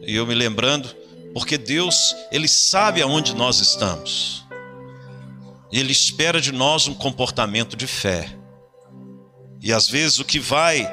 e 0.03 0.17
eu 0.17 0.27
me 0.27 0.35
lembrando, 0.35 0.95
porque 1.33 1.57
Deus, 1.57 2.15
Ele 2.33 2.49
sabe 2.49 3.03
aonde 3.03 3.35
nós 3.35 3.61
estamos. 3.61 4.45
Ele 5.73 5.93
espera 5.93 6.41
de 6.41 6.53
nós 6.53 6.89
um 6.89 6.95
comportamento 6.95 7.77
de 7.77 7.87
fé. 7.87 8.29
E 9.61 9.73
às 9.73 9.89
vezes 9.89 10.19
o 10.19 10.25
que 10.25 10.39
vai 10.39 10.89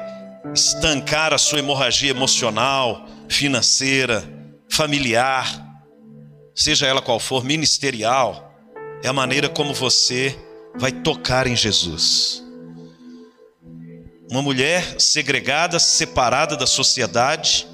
estancar 0.54 1.32
a 1.32 1.38
sua 1.38 1.58
hemorragia 1.58 2.10
emocional, 2.10 3.06
financeira, 3.28 4.22
familiar, 4.70 5.66
seja 6.54 6.86
ela 6.86 7.02
qual 7.02 7.18
for, 7.18 7.44
ministerial, 7.44 8.54
é 9.02 9.08
a 9.08 9.12
maneira 9.12 9.48
como 9.48 9.74
você 9.74 10.38
vai 10.76 10.92
tocar 10.92 11.46
em 11.46 11.56
Jesus. 11.56 12.44
Uma 14.30 14.42
mulher 14.42 15.00
segregada, 15.00 15.78
separada 15.78 16.56
da 16.56 16.66
sociedade, 16.66 17.66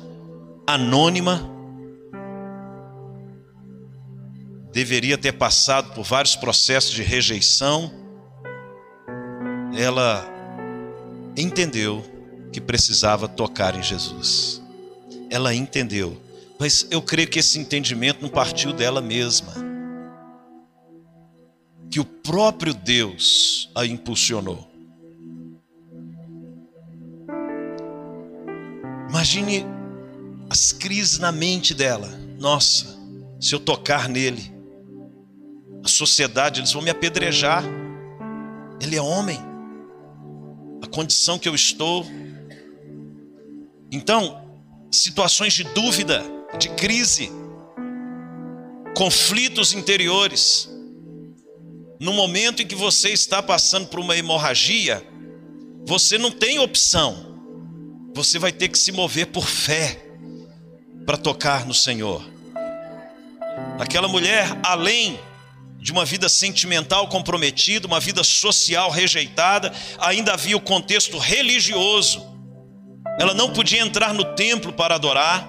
anônima, 0.66 1.50
deveria 4.72 5.16
ter 5.16 5.32
passado 5.32 5.94
por 5.94 6.02
vários 6.04 6.34
processos 6.34 6.92
de 6.92 7.02
rejeição, 7.02 7.92
ela 9.76 10.26
entendeu 11.36 12.04
que 12.52 12.60
precisava 12.60 13.28
tocar 13.28 13.76
em 13.76 13.82
Jesus. 13.82 14.62
Ela 15.30 15.54
entendeu, 15.54 16.20
mas 16.58 16.86
eu 16.90 17.00
creio 17.00 17.28
que 17.28 17.38
esse 17.38 17.58
entendimento 17.58 18.22
não 18.22 18.28
partiu 18.28 18.72
dela 18.72 19.00
mesma. 19.00 19.52
Que 21.90 22.00
o 22.00 22.04
próprio 22.04 22.74
Deus 22.74 23.70
a 23.74 23.86
impulsionou. 23.86 24.68
Imagine 29.08 29.64
as 30.54 30.70
crises 30.70 31.18
na 31.18 31.32
mente 31.32 31.74
dela. 31.74 32.08
Nossa, 32.38 32.86
se 33.40 33.52
eu 33.52 33.58
tocar 33.58 34.08
nele, 34.08 34.54
a 35.82 35.88
sociedade, 35.88 36.60
eles 36.60 36.70
vão 36.70 36.80
me 36.80 36.90
apedrejar. 36.90 37.64
Ele 38.80 38.94
é 38.94 39.02
homem. 39.02 39.36
A 40.80 40.86
condição 40.86 41.40
que 41.40 41.48
eu 41.48 41.56
estou, 41.56 42.06
então, 43.90 44.46
situações 44.92 45.54
de 45.54 45.64
dúvida, 45.64 46.22
de 46.56 46.68
crise, 46.68 47.32
conflitos 48.96 49.72
interiores. 49.72 50.70
No 51.98 52.12
momento 52.12 52.62
em 52.62 52.66
que 52.66 52.76
você 52.76 53.08
está 53.08 53.42
passando 53.42 53.88
por 53.88 53.98
uma 53.98 54.16
hemorragia, 54.16 55.04
você 55.84 56.16
não 56.16 56.30
tem 56.30 56.60
opção. 56.60 57.34
Você 58.14 58.38
vai 58.38 58.52
ter 58.52 58.68
que 58.68 58.78
se 58.78 58.92
mover 58.92 59.26
por 59.26 59.48
fé 59.48 60.04
para 61.04 61.16
tocar 61.16 61.66
no 61.66 61.74
Senhor. 61.74 62.24
Aquela 63.78 64.08
mulher, 64.08 64.46
além 64.62 65.18
de 65.78 65.92
uma 65.92 66.04
vida 66.04 66.28
sentimental 66.28 67.08
comprometida, 67.08 67.86
uma 67.86 68.00
vida 68.00 68.24
social 68.24 68.90
rejeitada, 68.90 69.72
ainda 69.98 70.32
havia 70.32 70.56
o 70.56 70.60
contexto 70.60 71.18
religioso 71.18 72.34
ela 73.18 73.32
não 73.32 73.52
podia 73.52 73.80
entrar 73.80 74.12
no 74.12 74.24
templo 74.34 74.72
para 74.72 74.96
adorar, 74.96 75.48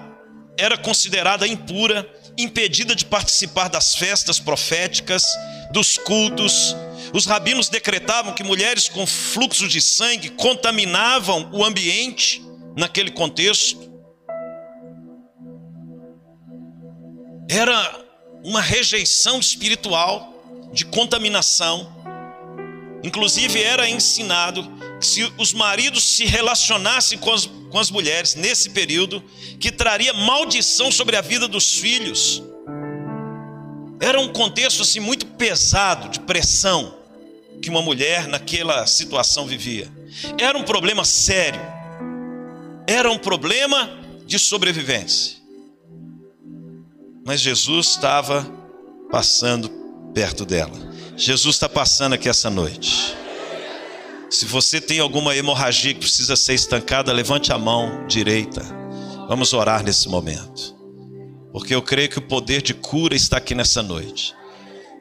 era 0.56 0.78
considerada 0.78 1.46
impura, 1.46 2.08
impedida 2.38 2.94
de 2.94 3.04
participar 3.04 3.68
das 3.68 3.94
festas 3.94 4.38
proféticas, 4.38 5.24
dos 5.72 5.98
cultos. 5.98 6.76
Os 7.12 7.26
rabinos 7.26 7.68
decretavam 7.68 8.32
que 8.32 8.44
mulheres 8.44 8.88
com 8.88 9.06
fluxo 9.06 9.66
de 9.66 9.80
sangue 9.80 10.30
contaminavam 10.30 11.50
o 11.52 11.64
ambiente 11.64 12.42
naquele 12.76 13.10
contexto. 13.10 13.85
Era 17.48 18.04
uma 18.42 18.60
rejeição 18.60 19.38
espiritual, 19.38 20.34
de 20.72 20.84
contaminação. 20.84 21.92
Inclusive, 23.02 23.62
era 23.62 23.88
ensinado 23.88 24.62
que 25.00 25.06
se 25.06 25.32
os 25.38 25.52
maridos 25.52 26.02
se 26.02 26.24
relacionassem 26.24 27.18
com 27.18 27.32
as, 27.32 27.46
com 27.70 27.78
as 27.78 27.90
mulheres 27.90 28.34
nesse 28.34 28.70
período, 28.70 29.22
que 29.60 29.70
traria 29.70 30.12
maldição 30.12 30.90
sobre 30.90 31.16
a 31.16 31.20
vida 31.20 31.46
dos 31.46 31.74
filhos. 31.74 32.42
Era 34.00 34.20
um 34.20 34.28
contexto 34.28 34.82
assim 34.82 35.00
muito 35.00 35.24
pesado 35.26 36.08
de 36.08 36.20
pressão 36.20 36.94
que 37.62 37.70
uma 37.70 37.80
mulher 37.80 38.28
naquela 38.28 38.86
situação 38.86 39.46
vivia. 39.46 39.90
Era 40.38 40.58
um 40.58 40.62
problema 40.62 41.04
sério. 41.04 41.60
Era 42.86 43.10
um 43.10 43.18
problema 43.18 43.98
de 44.26 44.38
sobrevivência. 44.38 45.36
Mas 47.26 47.40
Jesus 47.40 47.88
estava 47.88 48.46
passando 49.10 49.68
perto 50.14 50.44
dela. 50.44 50.78
Jesus 51.16 51.56
está 51.56 51.68
passando 51.68 52.12
aqui 52.12 52.28
essa 52.28 52.48
noite. 52.48 53.16
Se 54.30 54.44
você 54.44 54.80
tem 54.80 55.00
alguma 55.00 55.34
hemorragia 55.34 55.92
que 55.92 55.98
precisa 55.98 56.36
ser 56.36 56.54
estancada, 56.54 57.12
levante 57.12 57.52
a 57.52 57.58
mão 57.58 58.06
direita. 58.06 58.62
Vamos 59.28 59.52
orar 59.52 59.82
nesse 59.82 60.08
momento. 60.08 60.76
Porque 61.52 61.74
eu 61.74 61.82
creio 61.82 62.08
que 62.08 62.20
o 62.20 62.22
poder 62.22 62.62
de 62.62 62.72
cura 62.74 63.16
está 63.16 63.38
aqui 63.38 63.56
nessa 63.56 63.82
noite. 63.82 64.32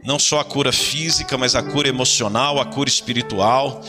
Não 0.03 0.17
só 0.17 0.39
a 0.39 0.43
cura 0.43 0.71
física, 0.71 1.38
mas 1.38 1.53
a 1.53 1.61
cura 1.61 1.88
emocional, 1.88 2.59
a 2.59 2.65
cura 2.65 2.89
espiritual. 2.89 3.81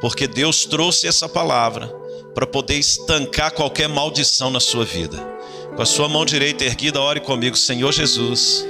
Porque 0.00 0.26
Deus 0.26 0.64
trouxe 0.64 1.06
essa 1.06 1.28
palavra 1.28 1.94
para 2.34 2.46
poder 2.46 2.78
estancar 2.78 3.52
qualquer 3.52 3.90
maldição 3.90 4.48
na 4.48 4.60
sua 4.60 4.86
vida. 4.86 5.33
Com 5.76 5.82
a 5.82 5.86
sua 5.86 6.08
mão 6.08 6.24
direita 6.24 6.64
erguida, 6.64 7.00
ore 7.00 7.18
comigo, 7.18 7.56
Senhor 7.56 7.92
Jesus. 7.92 8.64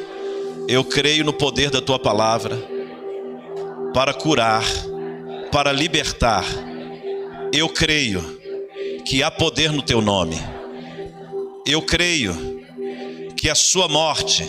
Eu 0.66 0.82
creio 0.82 1.22
no 1.22 1.34
poder 1.34 1.70
da 1.70 1.82
tua 1.82 1.98
palavra 1.98 2.56
para 3.92 4.14
curar 4.14 4.64
para 5.52 5.70
libertar. 5.70 6.44
Eu 7.52 7.68
creio 7.68 8.40
que 9.04 9.22
há 9.22 9.30
poder 9.30 9.70
no 9.70 9.82
teu 9.82 10.00
nome. 10.00 10.36
Eu 11.66 11.82
creio 11.82 12.64
que 13.36 13.50
a 13.50 13.54
sua 13.54 13.86
morte 13.86 14.42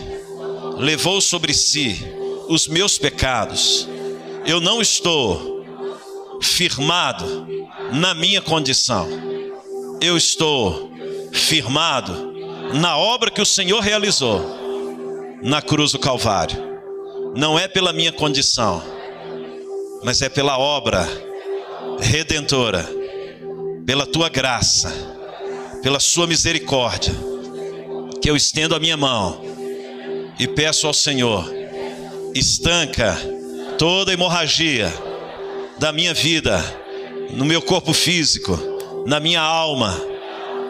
levou 0.78 1.20
sobre 1.20 1.54
si 1.54 2.04
os 2.48 2.70
meus 2.70 2.98
pecados. 2.98 3.88
Eu 4.48 4.62
não 4.62 4.82
estou 4.82 5.64
firmado 6.42 7.48
na 7.92 8.16
minha 8.16 8.42
condição. 8.42 9.08
Eu 10.02 10.16
estou 10.16 10.90
firmado 11.34 12.35
na 12.74 12.98
obra 12.98 13.32
que 13.32 13.42
o 13.42 13.46
Senhor 13.46 13.80
realizou 13.80 15.40
na 15.42 15.62
cruz 15.62 15.92
do 15.92 16.00
Calvário. 16.00 16.76
Não 17.36 17.60
é 17.60 17.68
pela 17.68 17.94
minha 17.94 18.12
condição 18.12 18.96
mas 20.06 20.22
é 20.22 20.30
pela 20.30 20.56
obra 20.60 21.10
redentora, 22.00 22.88
pela 23.88 24.06
tua 24.06 24.30
graça, 24.30 24.94
pela 25.82 26.00
sua 26.00 26.28
misericórdia, 26.28 27.12
que 28.22 28.30
eu 28.30 28.36
estendo 28.36 28.76
a 28.76 28.80
minha 28.80 28.96
mão 28.96 29.44
e 30.40 30.48
peço 30.48 30.86
ao 30.86 30.94
Senhor, 30.94 31.52
estanca 32.36 33.18
toda 33.80 34.14
hemorragia 34.14 34.94
da 35.80 35.92
minha 35.92 36.14
vida, 36.14 36.64
no 37.32 37.44
meu 37.44 37.62
corpo 37.62 37.92
físico, 37.92 38.60
na 39.08 39.20
minha 39.20 39.42
alma, 39.42 40.00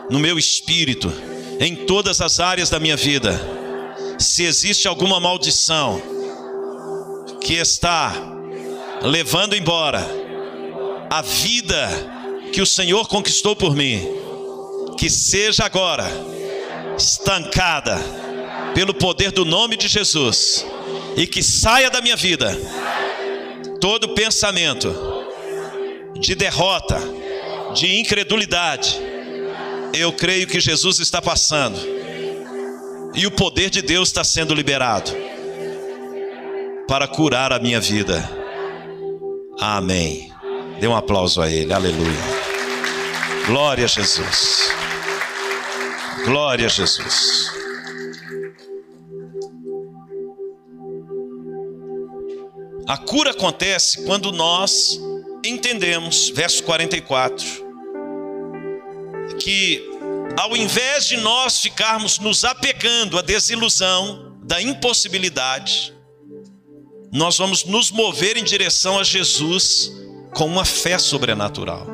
no 0.10 0.18
meu 0.18 0.40
espírito, 0.40 1.12
em 1.60 1.76
todas 1.86 2.22
as 2.22 2.40
áreas 2.40 2.70
da 2.70 2.80
minha 2.80 2.96
vida. 2.96 3.40
Se 4.20 4.44
existe 4.44 4.88
alguma 4.88 5.20
maldição 5.20 6.02
que 7.42 7.54
está 7.54 8.14
levando 9.02 9.56
embora 9.56 10.06
a 11.10 11.22
vida 11.22 11.90
que 12.52 12.62
o 12.62 12.66
Senhor 12.66 13.08
conquistou 13.08 13.56
por 13.56 13.76
mim, 13.76 14.02
que 14.98 15.10
seja 15.10 15.66
agora 15.66 16.06
estancada 16.98 18.00
pelo 18.74 18.94
poder 18.94 19.32
do 19.32 19.46
nome 19.46 19.78
de 19.78 19.88
Jesus 19.88 20.66
e 21.16 21.28
que 21.28 21.44
saia 21.44 21.90
da 21.90 22.02
minha 22.02 22.16
vida 22.16 22.58
todo 23.80 24.16
pensamento 24.16 24.94
de 26.20 26.34
derrota, 26.34 27.00
de 27.74 28.00
incredulidade. 28.00 29.00
Eu 29.98 30.12
creio 30.12 30.46
que 30.46 30.60
Jesus 30.60 31.00
está 31.00 31.22
passando 31.22 31.80
e 33.16 33.26
o 33.26 33.32
poder 33.32 33.70
de 33.70 33.82
Deus 33.82 34.10
está 34.10 34.24
sendo 34.24 34.54
liberado 34.54 35.12
para 36.88 37.08
curar 37.08 37.54
a 37.54 37.60
minha 37.60 37.80
vida. 37.80 38.30
Amém. 39.60 40.32
Dê 40.80 40.88
um 40.88 40.96
aplauso 40.96 41.42
a 41.42 41.50
Ele. 41.50 41.74
Aleluia. 41.74 42.46
Glória 43.48 43.86
a 43.86 43.88
Jesus. 43.88 44.70
Glória 46.26 46.66
a 46.66 46.70
Jesus. 46.70 47.52
A 52.88 52.98
cura 52.98 53.32
acontece 53.32 54.04
quando 54.06 54.32
nós 54.32 55.00
entendemos, 55.44 56.30
verso 56.30 56.64
44, 56.64 57.65
que 59.46 59.80
ao 60.36 60.58
invés 60.58 61.06
de 61.06 61.18
nós 61.18 61.62
ficarmos 61.62 62.18
nos 62.18 62.44
apegando 62.44 63.16
à 63.16 63.22
desilusão, 63.22 64.36
da 64.42 64.60
impossibilidade, 64.60 65.94
nós 67.14 67.38
vamos 67.38 67.64
nos 67.64 67.92
mover 67.92 68.38
em 68.38 68.44
direção 68.44 68.98
a 68.98 69.04
Jesus 69.04 69.92
com 70.34 70.48
uma 70.48 70.66
fé 70.66 70.98
sobrenatural. 70.98 71.86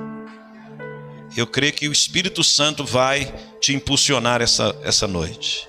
Eu 1.36 1.46
creio 1.46 1.74
que 1.74 1.90
o 1.90 1.92
Espírito 1.92 2.42
Santo 2.42 2.86
vai 2.86 3.26
te 3.60 3.74
impulsionar 3.74 4.42
essa, 4.42 4.74
essa 4.82 5.06
noite. 5.06 5.68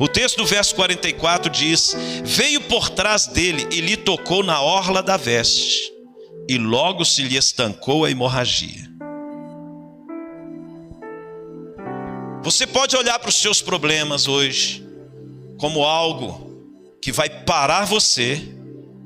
O 0.00 0.08
texto 0.08 0.38
do 0.38 0.46
verso 0.46 0.74
44 0.74 1.48
diz: 1.48 1.94
Veio 2.24 2.60
por 2.62 2.90
trás 2.90 3.28
dele 3.28 3.68
e 3.70 3.80
lhe 3.80 3.96
tocou 3.96 4.42
na 4.42 4.60
orla 4.60 5.00
da 5.00 5.16
veste, 5.16 5.92
e 6.48 6.58
logo 6.58 7.04
se 7.04 7.22
lhe 7.22 7.36
estancou 7.36 8.04
a 8.04 8.10
hemorragia. 8.10 8.89
Você 12.42 12.66
pode 12.66 12.96
olhar 12.96 13.18
para 13.18 13.28
os 13.28 13.34
seus 13.34 13.60
problemas 13.60 14.26
hoje 14.26 14.82
como 15.58 15.84
algo 15.84 16.50
que 17.02 17.12
vai 17.12 17.28
parar 17.28 17.84
você, 17.84 18.40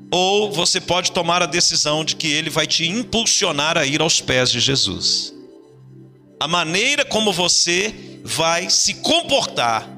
ou 0.09 0.51
você 0.51 0.79
pode 0.79 1.11
tomar 1.11 1.43
a 1.43 1.45
decisão 1.45 2.05
de 2.05 2.15
que 2.15 2.27
ele 2.27 2.49
vai 2.49 2.65
te 2.65 2.87
impulsionar 2.87 3.77
a 3.77 3.85
ir 3.85 4.01
aos 4.01 4.21
pés 4.21 4.49
de 4.49 4.61
Jesus. 4.61 5.33
A 6.39 6.47
maneira 6.47 7.03
como 7.03 7.33
você 7.33 7.93
vai 8.23 8.69
se 8.69 8.95
comportar 8.95 9.89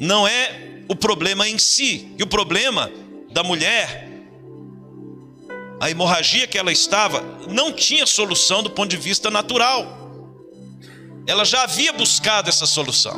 não 0.00 0.26
é 0.26 0.82
o 0.88 0.96
problema 0.96 1.48
em 1.48 1.58
si, 1.58 2.12
e 2.18 2.22
o 2.22 2.26
problema 2.26 2.90
da 3.30 3.44
mulher, 3.44 4.08
a 5.80 5.90
hemorragia 5.90 6.46
que 6.46 6.58
ela 6.58 6.72
estava, 6.72 7.22
não 7.48 7.72
tinha 7.72 8.04
solução 8.06 8.64
do 8.64 8.70
ponto 8.70 8.88
de 8.90 8.96
vista 8.96 9.30
natural. 9.30 9.97
Ela 11.28 11.44
já 11.44 11.64
havia 11.64 11.92
buscado 11.92 12.48
essa 12.48 12.64
solução. 12.64 13.14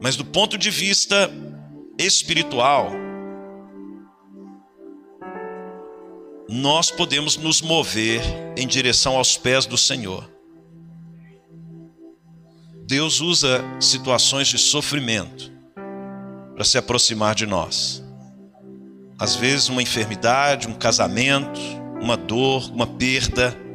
Mas 0.00 0.14
do 0.14 0.24
ponto 0.24 0.56
de 0.56 0.70
vista 0.70 1.28
espiritual, 1.98 2.92
nós 6.48 6.92
podemos 6.92 7.36
nos 7.36 7.60
mover 7.60 8.22
em 8.56 8.64
direção 8.64 9.16
aos 9.16 9.36
pés 9.36 9.66
do 9.66 9.76
Senhor. 9.76 10.30
Deus 12.86 13.20
usa 13.20 13.60
situações 13.80 14.46
de 14.46 14.58
sofrimento 14.58 15.50
para 16.54 16.62
se 16.64 16.78
aproximar 16.78 17.34
de 17.34 17.44
nós. 17.44 18.04
Às 19.18 19.34
vezes, 19.34 19.68
uma 19.68 19.82
enfermidade, 19.82 20.68
um 20.68 20.74
casamento, 20.74 21.58
uma 22.00 22.16
dor, 22.16 22.70
uma 22.70 22.86
perda 22.86 23.65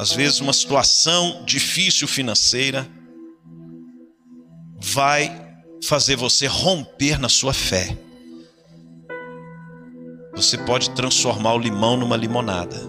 às 0.00 0.12
vezes 0.12 0.40
uma 0.40 0.54
situação 0.54 1.42
difícil 1.44 2.08
financeira, 2.08 2.88
vai 4.80 5.30
fazer 5.84 6.16
você 6.16 6.46
romper 6.46 7.20
na 7.20 7.28
sua 7.28 7.52
fé. 7.52 7.94
Você 10.34 10.56
pode 10.56 10.88
transformar 10.92 11.52
o 11.52 11.58
limão 11.58 11.98
numa 11.98 12.16
limonada, 12.16 12.80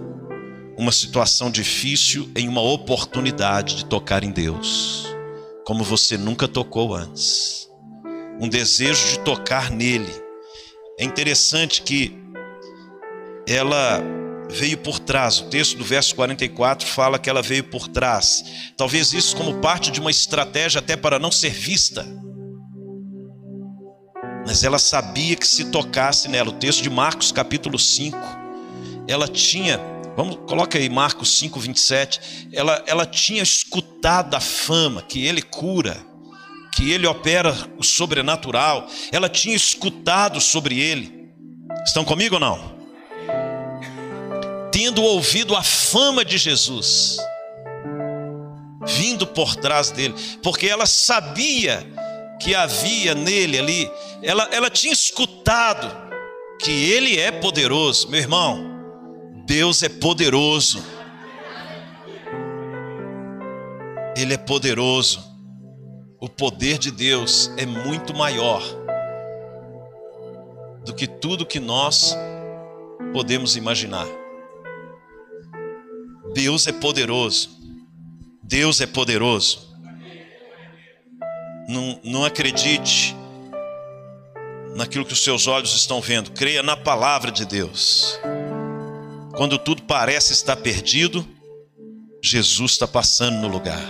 uma 0.77 0.93
situação 0.93 1.51
difícil 1.51 2.31
em 2.33 2.47
uma 2.47 2.61
oportunidade 2.61 3.75
de 3.75 3.85
tocar 3.87 4.23
em 4.23 4.31
Deus, 4.31 5.05
como 5.65 5.83
você 5.83 6.17
nunca 6.17 6.47
tocou 6.47 6.95
antes. 6.95 7.69
Um 8.39 8.47
desejo 8.47 9.05
de 9.09 9.19
tocar 9.19 9.69
nele. 9.69 10.13
É 10.97 11.03
interessante 11.03 11.81
que 11.81 12.17
ela 13.45 14.01
veio 14.51 14.77
por 14.77 14.99
trás. 14.99 15.39
O 15.39 15.45
texto 15.45 15.77
do 15.77 15.83
verso 15.83 16.13
44 16.15 16.87
fala 16.87 17.17
que 17.17 17.29
ela 17.29 17.41
veio 17.41 17.63
por 17.63 17.87
trás. 17.87 18.43
Talvez 18.77 19.13
isso 19.13 19.35
como 19.35 19.59
parte 19.59 19.89
de 19.89 19.99
uma 19.99 20.11
estratégia 20.11 20.79
até 20.79 20.95
para 20.95 21.17
não 21.17 21.31
ser 21.31 21.51
vista. 21.51 22.05
Mas 24.45 24.63
ela 24.63 24.79
sabia 24.79 25.35
que 25.35 25.47
se 25.47 25.65
tocasse 25.65 26.27
nela. 26.27 26.49
O 26.49 26.53
texto 26.53 26.81
de 26.81 26.89
Marcos 26.89 27.31
capítulo 27.31 27.79
5, 27.79 28.17
ela 29.07 29.27
tinha, 29.27 29.79
vamos, 30.15 30.37
coloca 30.47 30.77
aí 30.77 30.89
Marcos 30.89 31.37
5, 31.37 31.59
27. 31.59 32.49
Ela, 32.51 32.83
ela 32.87 33.05
tinha 33.05 33.41
escutado 33.41 34.35
a 34.35 34.39
fama 34.39 35.01
que 35.01 35.25
ele 35.25 35.41
cura, 35.41 35.97
que 36.73 36.91
ele 36.91 37.07
opera 37.07 37.55
o 37.77 37.83
sobrenatural. 37.83 38.87
Ela 39.11 39.29
tinha 39.29 39.55
escutado 39.55 40.41
sobre 40.41 40.79
ele. 40.79 41.29
Estão 41.85 42.03
comigo 42.03 42.35
ou 42.35 42.41
não? 42.41 42.80
Tendo 44.71 45.03
ouvido 45.03 45.55
a 45.55 45.63
fama 45.63 46.23
de 46.23 46.37
Jesus, 46.37 47.17
vindo 48.85 49.27
por 49.27 49.55
trás 49.55 49.91
dele, 49.91 50.15
porque 50.41 50.67
ela 50.67 50.85
sabia 50.85 51.85
que 52.39 52.55
havia 52.55 53.13
nele 53.13 53.59
ali, 53.59 53.91
ela, 54.23 54.47
ela 54.51 54.69
tinha 54.69 54.93
escutado 54.93 55.91
que 56.59 56.91
ele 56.91 57.19
é 57.19 57.31
poderoso, 57.31 58.09
meu 58.09 58.19
irmão, 58.19 58.71
Deus 59.45 59.83
é 59.83 59.89
poderoso, 59.89 60.81
Ele 64.15 64.33
é 64.33 64.37
poderoso, 64.37 65.23
o 66.19 66.27
poder 66.27 66.77
de 66.77 66.91
Deus 66.91 67.49
é 67.57 67.65
muito 67.65 68.13
maior 68.13 68.61
do 70.85 70.93
que 70.93 71.07
tudo 71.07 71.45
que 71.45 71.59
nós 71.59 72.15
podemos 73.13 73.55
imaginar. 73.55 74.05
Deus 76.33 76.67
é 76.67 76.71
poderoso. 76.71 77.49
Deus 78.43 78.81
é 78.81 78.85
poderoso. 78.85 79.69
Não, 81.67 81.99
não 82.03 82.25
acredite 82.25 83.15
naquilo 84.75 85.05
que 85.05 85.13
os 85.13 85.23
seus 85.23 85.47
olhos 85.47 85.73
estão 85.75 86.01
vendo. 86.01 86.31
Creia 86.31 86.63
na 86.63 86.75
palavra 86.75 87.31
de 87.31 87.45
Deus. 87.45 88.19
Quando 89.35 89.57
tudo 89.57 89.83
parece 89.83 90.33
estar 90.33 90.55
perdido, 90.57 91.25
Jesus 92.21 92.73
está 92.73 92.87
passando 92.87 93.37
no 93.37 93.47
lugar. 93.47 93.81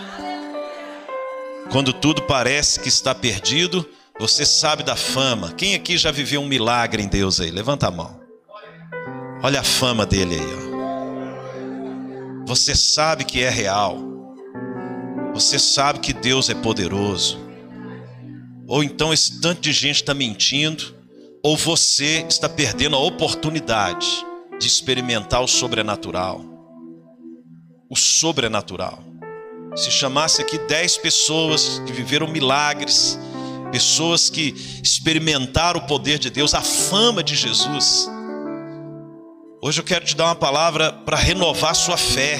Quando 1.71 1.93
tudo 1.93 2.23
parece 2.23 2.79
que 2.79 2.89
está 2.89 3.15
perdido, 3.15 3.87
você 4.19 4.45
sabe 4.45 4.83
da 4.83 4.95
fama. 4.95 5.53
Quem 5.53 5.73
aqui 5.73 5.97
já 5.97 6.11
viveu 6.11 6.41
um 6.41 6.47
milagre 6.47 7.01
em 7.01 7.07
Deus 7.07 7.39
aí? 7.39 7.49
Levanta 7.49 7.87
a 7.87 7.91
mão. 7.91 8.19
Olha 9.41 9.61
a 9.61 9.63
fama 9.63 10.05
dele 10.05 10.35
aí, 10.35 10.67
ó. 10.67 10.70
Você 12.51 12.75
sabe 12.75 13.23
que 13.23 13.41
é 13.41 13.49
real. 13.49 13.97
Você 15.33 15.57
sabe 15.57 15.99
que 15.99 16.11
Deus 16.11 16.49
é 16.49 16.53
poderoso. 16.53 17.39
Ou 18.67 18.83
então 18.83 19.13
esse 19.13 19.39
tanto 19.39 19.61
de 19.61 19.71
gente 19.71 20.01
está 20.01 20.13
mentindo, 20.13 20.93
ou 21.41 21.55
você 21.55 22.25
está 22.27 22.49
perdendo 22.49 22.97
a 22.97 22.99
oportunidade 22.99 24.05
de 24.59 24.67
experimentar 24.67 25.41
o 25.41 25.47
sobrenatural. 25.47 26.43
O 27.89 27.95
sobrenatural. 27.95 29.01
Se 29.73 29.89
chamasse 29.89 30.41
aqui 30.41 30.57
dez 30.67 30.97
pessoas 30.97 31.81
que 31.87 31.93
viveram 31.93 32.27
milagres, 32.27 33.17
pessoas 33.71 34.29
que 34.29 34.53
experimentaram 34.83 35.79
o 35.79 35.87
poder 35.87 36.19
de 36.19 36.29
Deus, 36.29 36.53
a 36.53 36.61
fama 36.61 37.23
de 37.23 37.33
Jesus 37.33 38.09
Hoje 39.63 39.79
eu 39.79 39.83
quero 39.83 40.03
te 40.03 40.15
dar 40.15 40.25
uma 40.25 40.35
palavra 40.35 40.91
para 40.91 41.15
renovar 41.15 41.75
sua 41.75 41.95
fé. 41.95 42.39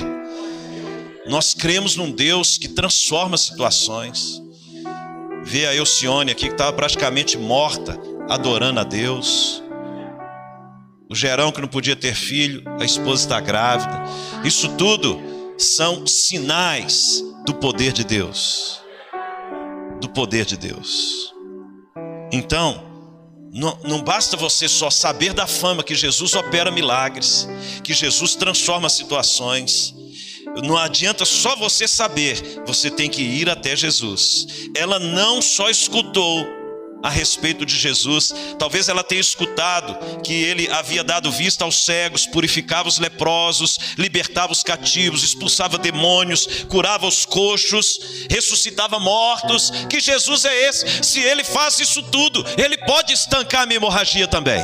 Nós 1.27 1.53
cremos 1.53 1.95
num 1.95 2.10
Deus 2.12 2.57
que 2.57 2.67
transforma 2.67 3.38
situações. 3.38 4.41
Vê 5.43 5.67
a 5.67 5.75
Elcione 5.75 6.31
aqui 6.31 6.47
que 6.47 6.53
estava 6.53 6.73
praticamente 6.73 7.38
morta, 7.38 7.95
adorando 8.27 8.79
a 8.79 8.84
Deus. 8.84 9.62
O 11.07 11.13
Gerão 11.13 11.51
que 11.51 11.62
não 11.62 11.67
podia 11.67 11.95
ter 11.95 12.15
filho, 12.15 12.63
a 12.79 12.84
esposa 12.84 13.21
está 13.21 13.39
grávida. 13.39 14.01
Isso 14.43 14.69
tudo 14.75 15.21
são 15.60 16.07
sinais 16.07 17.23
do 17.45 17.53
poder 17.53 17.93
de 17.93 18.03
Deus. 18.03 18.81
Do 20.01 20.10
poder 20.10 20.43
de 20.43 20.57
Deus. 20.57 21.31
Então, 22.31 22.90
não, 23.54 23.78
não, 23.84 24.02
basta 24.02 24.38
você 24.38 24.70
só 24.70 24.90
saber 24.90 25.34
da 25.34 25.46
fama 25.46 25.84
que 25.84 25.94
Jesus 25.94 26.34
opera 26.36 26.72
milagres, 26.72 27.48
que 27.84 27.94
Jesus 27.94 28.34
transforma 28.34 28.88
situações. 28.90 29.94
Não 30.64 30.78
adianta 30.78 31.26
só 31.26 31.56
você 31.58 31.86
saber, 31.86 32.42
você 32.66 32.90
tem 32.90 33.10
que 33.10 33.22
ir 33.22 33.50
até 33.50 33.76
Jesus. 33.76 34.48
Ela 34.76 35.00
não 35.00 35.42
só 35.42 35.70
escutou, 35.70 36.48
a 37.04 37.10
respeito 37.10 37.66
de 37.66 37.78
Jesus. 37.78 38.34
Talvez 38.58 38.88
ela 38.90 39.04
tenha 39.04 39.22
escutado 39.22 40.22
que 40.22 40.34
ele 40.34 40.70
havia 40.70 41.04
dado 41.04 41.32
vista 41.32 41.64
aos 41.64 41.86
cegos, 41.86 42.28
purificava 42.28 42.88
os 42.88 43.00
leprosos, 43.00 43.80
libertava 43.98 44.52
os 44.52 44.64
cativos, 44.64 45.24
expulsava 45.24 45.78
demônios, 45.78 46.66
curava 46.70 47.08
os 47.08 47.26
coxos, 47.26 48.00
ressuscitava 48.30 49.00
mortos. 49.00 49.72
Que 49.90 50.00
Jesus 50.00 50.46
é 50.46 50.70
esse? 50.70 51.04
Se 51.04 51.20
ele 51.20 51.44
faz 51.44 51.80
isso 51.80 52.04
tudo, 52.04 52.46
ele 52.58 52.78
pode 52.78 53.14
estancar 53.14 53.64
a 53.64 53.66
minha 53.66 53.78
hemorragia 53.78 54.28
também. 54.28 54.62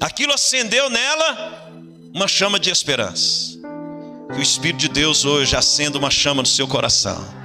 Aquilo 0.00 0.32
acendeu 0.32 0.88
nela 0.88 1.68
uma 2.14 2.26
chama 2.26 2.58
de 2.58 2.70
esperança. 2.70 3.58
Que 4.32 4.38
o 4.38 4.42
Espírito 4.42 4.78
de 4.78 4.88
Deus 4.88 5.24
hoje 5.24 5.56
acenda 5.56 5.98
uma 5.98 6.10
chama 6.10 6.40
no 6.40 6.48
seu 6.48 6.66
coração 6.66 7.40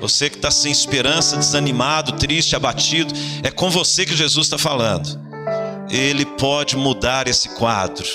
você 0.00 0.30
que 0.30 0.36
está 0.36 0.50
sem 0.50 0.70
esperança, 0.70 1.36
desanimado, 1.36 2.12
triste, 2.12 2.54
abatido, 2.54 3.12
é 3.42 3.50
com 3.50 3.70
você 3.70 4.06
que 4.06 4.16
Jesus 4.16 4.46
está 4.46 4.58
falando. 4.58 5.18
Ele 5.90 6.24
pode 6.24 6.76
mudar 6.76 7.26
esse 7.26 7.50
quadro. 7.56 8.06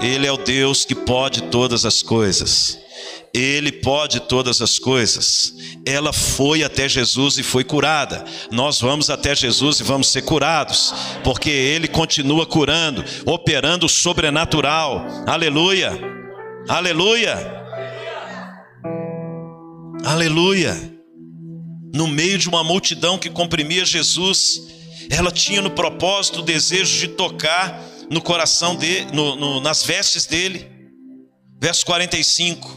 Ele 0.00 0.26
é 0.26 0.32
o 0.32 0.36
Deus 0.36 0.84
que 0.84 0.94
pode 0.94 1.42
todas 1.44 1.84
as 1.84 2.02
coisas. 2.02 2.78
Ele 3.32 3.70
pode 3.70 4.20
todas 4.20 4.62
as 4.62 4.78
coisas. 4.78 5.54
Ela 5.84 6.12
foi 6.12 6.62
até 6.62 6.88
Jesus 6.88 7.38
e 7.38 7.42
foi 7.42 7.64
curada. 7.64 8.24
Nós 8.50 8.80
vamos 8.80 9.10
até 9.10 9.34
Jesus 9.34 9.80
e 9.80 9.84
vamos 9.84 10.08
ser 10.08 10.22
curados, 10.22 10.94
porque 11.22 11.50
Ele 11.50 11.88
continua 11.88 12.46
curando, 12.46 13.04
operando 13.26 13.86
o 13.86 13.88
sobrenatural. 13.88 15.06
Aleluia, 15.26 15.92
aleluia, 16.68 17.36
aleluia 20.04 20.97
no 21.94 22.06
meio 22.06 22.38
de 22.38 22.48
uma 22.48 22.62
multidão 22.62 23.18
que 23.18 23.30
comprimia 23.30 23.84
Jesus, 23.84 24.60
ela 25.10 25.30
tinha 25.30 25.62
no 25.62 25.70
propósito 25.70 26.40
o 26.40 26.42
desejo 26.42 26.98
de 26.98 27.08
tocar 27.08 27.82
no 28.10 28.20
coração 28.20 28.74
dele, 28.74 29.10
no, 29.12 29.36
no, 29.36 29.60
nas 29.60 29.82
vestes 29.82 30.26
dele. 30.26 30.66
Verso 31.60 31.84
45, 31.86 32.68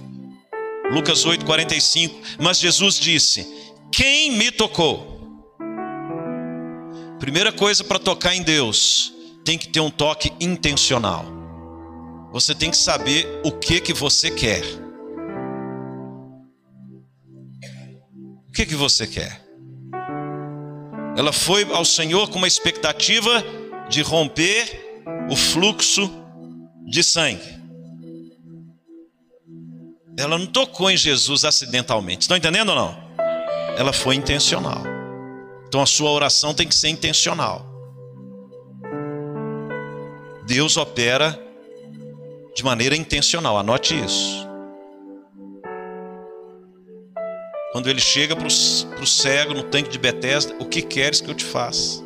Lucas 0.92 1.26
8, 1.26 1.46
45. 1.46 2.20
Mas 2.40 2.60
Jesus 2.60 3.00
disse: 3.00 3.48
Quem 3.92 4.32
me 4.32 4.52
tocou? 4.52 5.12
Primeira 7.20 7.52
coisa 7.52 7.84
para 7.84 8.00
tocar 8.00 8.36
em 8.36 8.42
Deus, 8.42 9.14
tem 9.46 9.58
que 9.58 9.68
ter 9.68 9.80
um 9.80 9.92
toque 9.92 10.32
intencional. 10.40 11.26
Você 12.32 12.56
tem 12.56 12.72
que 12.72 12.78
saber 12.78 13.28
o 13.44 13.52
que 13.52 13.80
que 13.80 13.94
você 13.94 14.32
quer. 14.32 14.64
O 18.52 18.54
que, 18.54 18.66
que 18.66 18.76
você 18.76 19.08
quer? 19.08 19.42
Ela 21.16 21.32
foi 21.32 21.64
ao 21.72 21.86
Senhor 21.86 22.30
com 22.30 22.38
uma 22.38 22.50
expectativa 22.50 23.42
de 23.88 24.02
romper 24.02 25.02
o 25.30 25.38
fluxo 25.38 26.12
de 26.86 27.02
sangue. 27.02 27.62
Ela 30.18 30.38
não 30.38 30.48
tocou 30.48 30.92
em 30.92 30.98
Jesus 30.98 31.46
acidentalmente. 31.46 32.24
Estão 32.24 32.36
entendendo 32.36 32.70
ou 32.70 32.76
não? 32.76 32.98
Ela 33.78 33.94
foi 33.94 34.16
intencional. 34.16 34.84
Então 35.66 35.82
a 35.82 35.86
sua 35.86 36.12
oração 36.12 36.54
tem 36.54 36.68
que 36.68 36.76
ser 36.76 36.90
intencional. 36.90 37.66
Deus 40.46 40.76
opera 40.76 41.42
de 42.54 42.66
maneira 42.66 42.98
intencional. 42.98 43.58
Anote 43.58 43.98
isso. 43.98 44.51
Quando 47.72 47.90
ele 47.90 48.02
chega 48.02 48.36
para 48.36 48.48
o 48.48 49.08
cego 49.08 49.54
no 49.54 49.64
tanque 49.64 49.90
de 49.90 49.98
Betesda, 49.98 50.56
o 50.60 50.66
que 50.66 50.82
queres 50.82 51.22
que 51.22 51.30
eu 51.30 51.34
te 51.34 51.46
faça? 51.46 52.04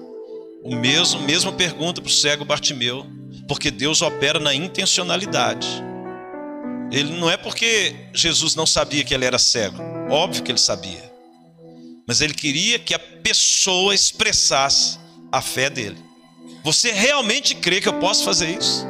O 0.64 0.76
mesmo, 0.76 1.22
mesma 1.22 1.52
pergunta 1.52 2.02
para 2.02 2.10
o 2.10 2.14
cego 2.14 2.46
Bartimeu, 2.46 3.06
porque 3.48 3.72
Deus 3.72 4.04
opera 4.04 4.40
na 4.40 4.54
intencionalidade. 4.54 5.68
Ele 6.92 7.14
não 7.14 7.32
é 7.32 7.36
porque 7.36 7.96
Jesus 8.14 8.54
não 8.54 8.68
sabia 8.68 9.04
que 9.04 9.14
ele 9.14 9.26
era 9.26 9.40
cego, 9.40 9.82
óbvio 10.10 10.44
que 10.44 10.52
ele 10.52 10.60
sabia, 10.60 11.12
mas 12.08 12.22
ele 12.22 12.34
queria 12.34 12.78
que 12.78 12.94
a 12.94 13.00
pessoa 13.00 13.94
expressasse 13.94 15.00
a 15.32 15.42
fé 15.42 15.68
dele. 15.68 15.98
Você 16.64 16.92
realmente 16.92 17.56
crê 17.56 17.82
que 17.82 17.90
eu 17.90 18.00
posso 18.00 18.24
fazer 18.24 18.56
isso? 18.56 18.86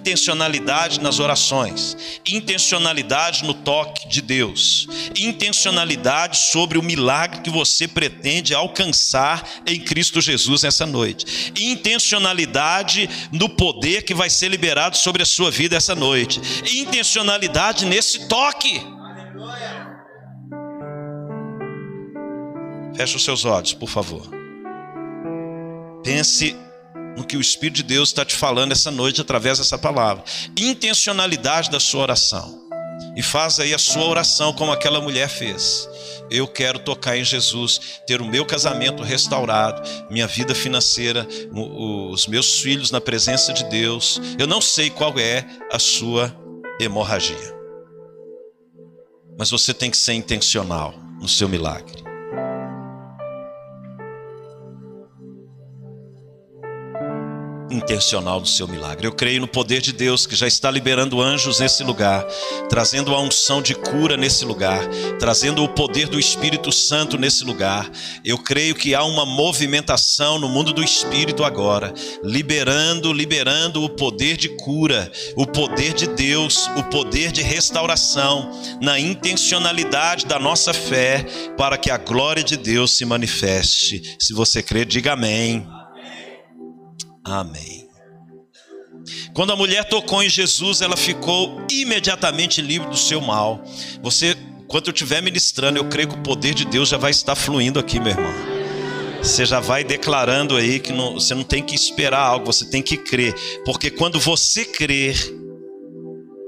Intencionalidade 0.00 0.98
nas 1.00 1.18
orações, 1.18 1.96
intencionalidade 2.26 3.44
no 3.44 3.52
toque 3.52 4.08
de 4.08 4.22
Deus, 4.22 4.88
intencionalidade 5.14 6.38
sobre 6.38 6.78
o 6.78 6.82
milagre 6.82 7.42
que 7.42 7.50
você 7.50 7.86
pretende 7.86 8.54
alcançar 8.54 9.46
em 9.66 9.78
Cristo 9.78 10.20
Jesus 10.20 10.64
essa 10.64 10.86
noite, 10.86 11.52
intencionalidade 11.54 13.08
no 13.30 13.48
poder 13.50 14.02
que 14.02 14.14
vai 14.14 14.30
ser 14.30 14.48
liberado 14.48 14.96
sobre 14.96 15.22
a 15.22 15.26
sua 15.26 15.50
vida 15.50 15.76
essa 15.76 15.94
noite, 15.94 16.40
intencionalidade 16.74 17.84
nesse 17.84 18.26
toque. 18.26 18.80
Feche 22.96 23.16
os 23.16 23.24
seus 23.24 23.44
olhos, 23.44 23.74
por 23.74 23.88
favor. 23.88 24.22
Pense 26.02 26.56
no 27.20 27.26
que 27.26 27.36
o 27.36 27.40
Espírito 27.40 27.76
de 27.76 27.82
Deus 27.82 28.08
está 28.08 28.24
te 28.24 28.34
falando 28.34 28.72
essa 28.72 28.90
noite 28.90 29.20
através 29.20 29.58
dessa 29.58 29.76
palavra. 29.76 30.24
Intencionalidade 30.56 31.70
da 31.70 31.78
sua 31.78 32.00
oração. 32.02 32.58
E 33.14 33.22
faz 33.22 33.60
aí 33.60 33.74
a 33.74 33.78
sua 33.78 34.04
oração 34.04 34.54
como 34.54 34.72
aquela 34.72 35.02
mulher 35.02 35.28
fez. 35.28 35.86
Eu 36.30 36.48
quero 36.48 36.78
tocar 36.78 37.18
em 37.18 37.24
Jesus, 37.24 38.00
ter 38.06 38.22
o 38.22 38.24
meu 38.24 38.46
casamento 38.46 39.02
restaurado, 39.02 39.82
minha 40.10 40.26
vida 40.26 40.54
financeira, 40.54 41.28
os 41.52 42.26
meus 42.26 42.60
filhos 42.60 42.90
na 42.90 43.00
presença 43.00 43.52
de 43.52 43.64
Deus. 43.64 44.18
Eu 44.38 44.46
não 44.46 44.60
sei 44.60 44.88
qual 44.88 45.18
é 45.18 45.44
a 45.70 45.78
sua 45.78 46.34
hemorragia. 46.80 47.54
Mas 49.36 49.50
você 49.50 49.74
tem 49.74 49.90
que 49.90 49.96
ser 49.96 50.14
intencional 50.14 50.94
no 51.20 51.28
seu 51.28 51.48
milagre. 51.48 51.99
Intencional 57.70 58.40
do 58.40 58.48
seu 58.48 58.66
milagre. 58.66 59.06
Eu 59.06 59.12
creio 59.12 59.40
no 59.40 59.48
poder 59.48 59.80
de 59.80 59.92
Deus 59.92 60.26
que 60.26 60.34
já 60.34 60.46
está 60.46 60.70
liberando 60.70 61.20
anjos 61.20 61.60
nesse 61.60 61.82
lugar, 61.82 62.26
trazendo 62.68 63.14
a 63.14 63.20
unção 63.20 63.62
de 63.62 63.74
cura 63.74 64.16
nesse 64.16 64.44
lugar, 64.44 64.80
trazendo 65.18 65.62
o 65.62 65.68
poder 65.68 66.08
do 66.08 66.18
Espírito 66.18 66.72
Santo 66.72 67.16
nesse 67.16 67.44
lugar. 67.44 67.90
Eu 68.24 68.38
creio 68.38 68.74
que 68.74 68.94
há 68.94 69.04
uma 69.04 69.24
movimentação 69.24 70.38
no 70.38 70.48
mundo 70.48 70.72
do 70.72 70.82
Espírito 70.82 71.44
agora, 71.44 71.92
liberando, 72.22 73.12
liberando 73.12 73.82
o 73.82 73.88
poder 73.88 74.36
de 74.36 74.48
cura, 74.48 75.10
o 75.36 75.46
poder 75.46 75.94
de 75.94 76.06
Deus, 76.08 76.68
o 76.76 76.82
poder 76.84 77.32
de 77.32 77.42
restauração, 77.42 78.50
na 78.80 78.98
intencionalidade 78.98 80.26
da 80.26 80.38
nossa 80.38 80.72
fé, 80.72 81.24
para 81.56 81.78
que 81.78 81.90
a 81.90 81.96
glória 81.96 82.42
de 82.42 82.56
Deus 82.56 82.92
se 82.92 83.04
manifeste. 83.04 84.16
Se 84.18 84.32
você 84.32 84.62
crê, 84.62 84.84
diga 84.84 85.12
amém. 85.12 85.66
Amém. 87.24 87.88
Quando 89.34 89.52
a 89.52 89.56
mulher 89.56 89.84
tocou 89.84 90.22
em 90.22 90.28
Jesus, 90.28 90.80
ela 90.80 90.96
ficou 90.96 91.64
imediatamente 91.70 92.60
livre 92.60 92.88
do 92.88 92.96
seu 92.96 93.20
mal. 93.20 93.62
Você, 94.02 94.36
enquanto 94.62 94.88
eu 94.88 94.92
estiver 94.92 95.22
ministrando, 95.22 95.78
eu 95.78 95.88
creio 95.88 96.08
que 96.08 96.14
o 96.14 96.22
poder 96.22 96.54
de 96.54 96.64
Deus 96.64 96.88
já 96.88 96.96
vai 96.96 97.10
estar 97.10 97.34
fluindo 97.34 97.78
aqui, 97.78 98.00
meu 98.00 98.12
irmão. 98.12 98.32
Você 99.22 99.44
já 99.44 99.60
vai 99.60 99.84
declarando 99.84 100.56
aí 100.56 100.80
que 100.80 100.92
não, 100.92 101.14
você 101.14 101.34
não 101.34 101.44
tem 101.44 101.62
que 101.62 101.74
esperar 101.74 102.20
algo, 102.20 102.46
você 102.46 102.64
tem 102.64 102.82
que 102.82 102.96
crer. 102.96 103.34
Porque 103.64 103.90
quando 103.90 104.18
você 104.18 104.64
crer, 104.64 105.16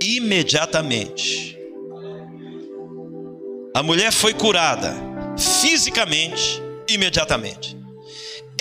imediatamente, 0.00 1.56
a 3.74 3.82
mulher 3.82 4.10
foi 4.10 4.34
curada, 4.34 4.94
fisicamente, 5.38 6.62
imediatamente. 6.88 7.81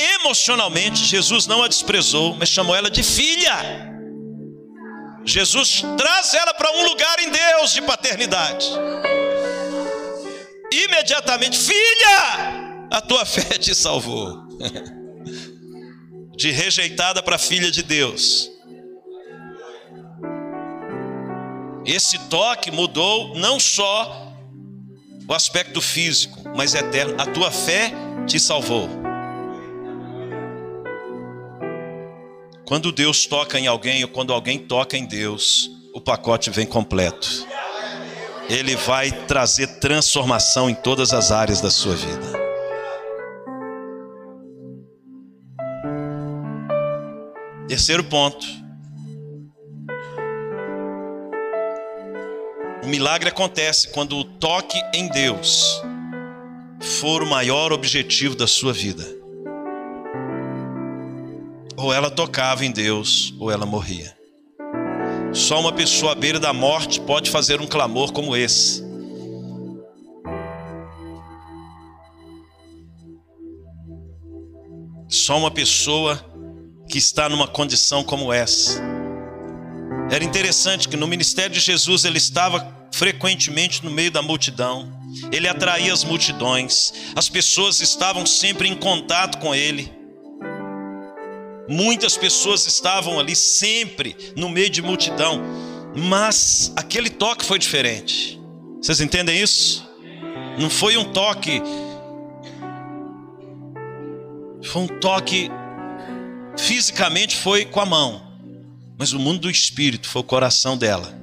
Emocionalmente, 0.02 1.06
Jesus 1.06 1.46
não 1.46 1.62
a 1.62 1.68
desprezou, 1.68 2.36
mas 2.36 2.50
chamou 2.50 2.76
ela 2.76 2.90
de 2.90 3.04
filha. 3.04 3.92
Jesus 5.24 5.84
traz 5.98 6.34
ela 6.34 6.54
para 6.54 6.72
um 6.72 6.88
lugar 6.88 7.20
em 7.20 7.30
Deus 7.30 7.74
de 7.74 7.82
paternidade. 7.82 8.68
Imediatamente, 10.72 11.58
filha, 11.58 12.88
a 12.90 13.02
tua 13.02 13.26
fé 13.26 13.58
te 13.58 13.76
salvou. 13.76 14.48
De 16.34 16.50
rejeitada 16.50 17.22
para 17.22 17.38
filha 17.38 17.70
de 17.70 17.84
Deus. 17.84 18.50
Esse 21.86 22.18
toque 22.30 22.72
mudou 22.72 23.36
não 23.36 23.60
só 23.60 24.34
o 25.28 25.34
aspecto 25.34 25.80
físico, 25.82 26.42
mas 26.56 26.74
eterno. 26.74 27.16
A 27.22 27.26
tua 27.28 27.52
fé 27.52 27.92
te 28.26 28.40
salvou. 28.40 29.01
Quando 32.72 32.90
Deus 32.90 33.26
toca 33.26 33.60
em 33.60 33.68
alguém 33.68 34.02
ou 34.02 34.08
quando 34.08 34.32
alguém 34.32 34.58
toca 34.58 34.96
em 34.96 35.06
Deus, 35.06 35.70
o 35.94 36.00
pacote 36.00 36.50
vem 36.50 36.66
completo. 36.66 37.46
ele 38.48 38.78
vai 38.78 39.12
trazer 39.12 39.68
transformação 39.82 40.70
em 40.70 40.74
todas 40.74 41.12
as 41.12 41.34
áreas 41.34 41.60
da 41.60 41.70
sua 41.70 41.98
vida. 41.98 42.32
Terceiro 47.68 48.06
ponto. 48.06 48.48
O 52.86 52.88
milagre 52.88 53.28
acontece 53.28 53.90
quando 53.90 54.16
o 54.16 54.24
toque 54.24 54.82
em 54.94 55.10
Deus 55.10 55.82
for 56.80 57.22
o 57.22 57.30
maior 57.30 57.74
objetivo 57.74 58.34
da 58.34 58.48
sua 58.48 58.72
vida. 58.72 59.21
Ou 61.78 61.94
ela 61.94 62.12
tocava 62.12 62.66
em 62.66 62.72
Deus, 62.72 63.34
ou 63.40 63.52
ela 63.52 63.66
morria. 63.66 64.16
Só 65.34 65.60
uma 65.60 65.72
pessoa 65.72 66.12
à 66.12 66.16
beira 66.16 66.40
da 66.40 66.52
morte 66.52 67.00
pode 67.00 67.30
fazer 67.30 67.62
um 67.62 67.68
clamor 67.68 68.12
como 68.12 68.36
esse. 68.36 68.84
Só 75.08 75.38
uma 75.38 75.52
pessoa 75.52 76.24
que 76.90 76.98
está 76.98 77.30
numa 77.30 77.48
condição 77.48 78.04
como 78.04 78.34
essa. 78.34 78.82
Era 80.12 80.24
interessante 80.24 80.90
que 80.90 80.98
no 80.98 81.08
ministério 81.08 81.54
de 81.54 81.62
Jesus 81.62 82.04
ele 82.04 82.18
estava 82.18 82.82
frequentemente 82.92 83.84
no 83.84 83.90
meio 83.90 84.12
da 84.12 84.22
multidão, 84.22 84.92
ele 85.32 85.48
atraía 85.48 85.94
as 85.94 86.04
multidões, 86.04 86.94
as 87.16 87.30
pessoas 87.30 87.80
estavam 87.80 88.26
sempre 88.26 88.68
em 88.68 88.76
contato 88.76 89.38
com 89.38 89.56
ele. 89.56 90.01
Muitas 91.72 92.18
pessoas 92.18 92.68
estavam 92.68 93.18
ali 93.18 93.34
sempre 93.34 94.34
no 94.36 94.50
meio 94.50 94.70
de 94.70 94.82
multidão, 94.82 95.42
mas 95.96 96.70
aquele 96.76 97.10
toque 97.10 97.46
foi 97.46 97.58
diferente. 97.58 98.38
Vocês 98.82 99.00
entendem 99.00 99.42
isso? 99.42 99.90
Não 100.60 100.70
foi 100.70 100.98
um 100.98 101.14
toque, 101.14 101.62
foi 104.62 104.82
um 104.82 104.88
toque 105.00 105.50
fisicamente 106.58 107.38
foi 107.38 107.64
com 107.64 107.80
a 107.80 107.86
mão, 107.86 108.22
mas 108.98 109.14
o 109.14 109.20
mundo 109.20 109.40
do 109.40 109.50
espírito 109.50 110.10
foi 110.10 110.20
o 110.20 110.26
coração 110.26 110.78
dela 110.78 111.18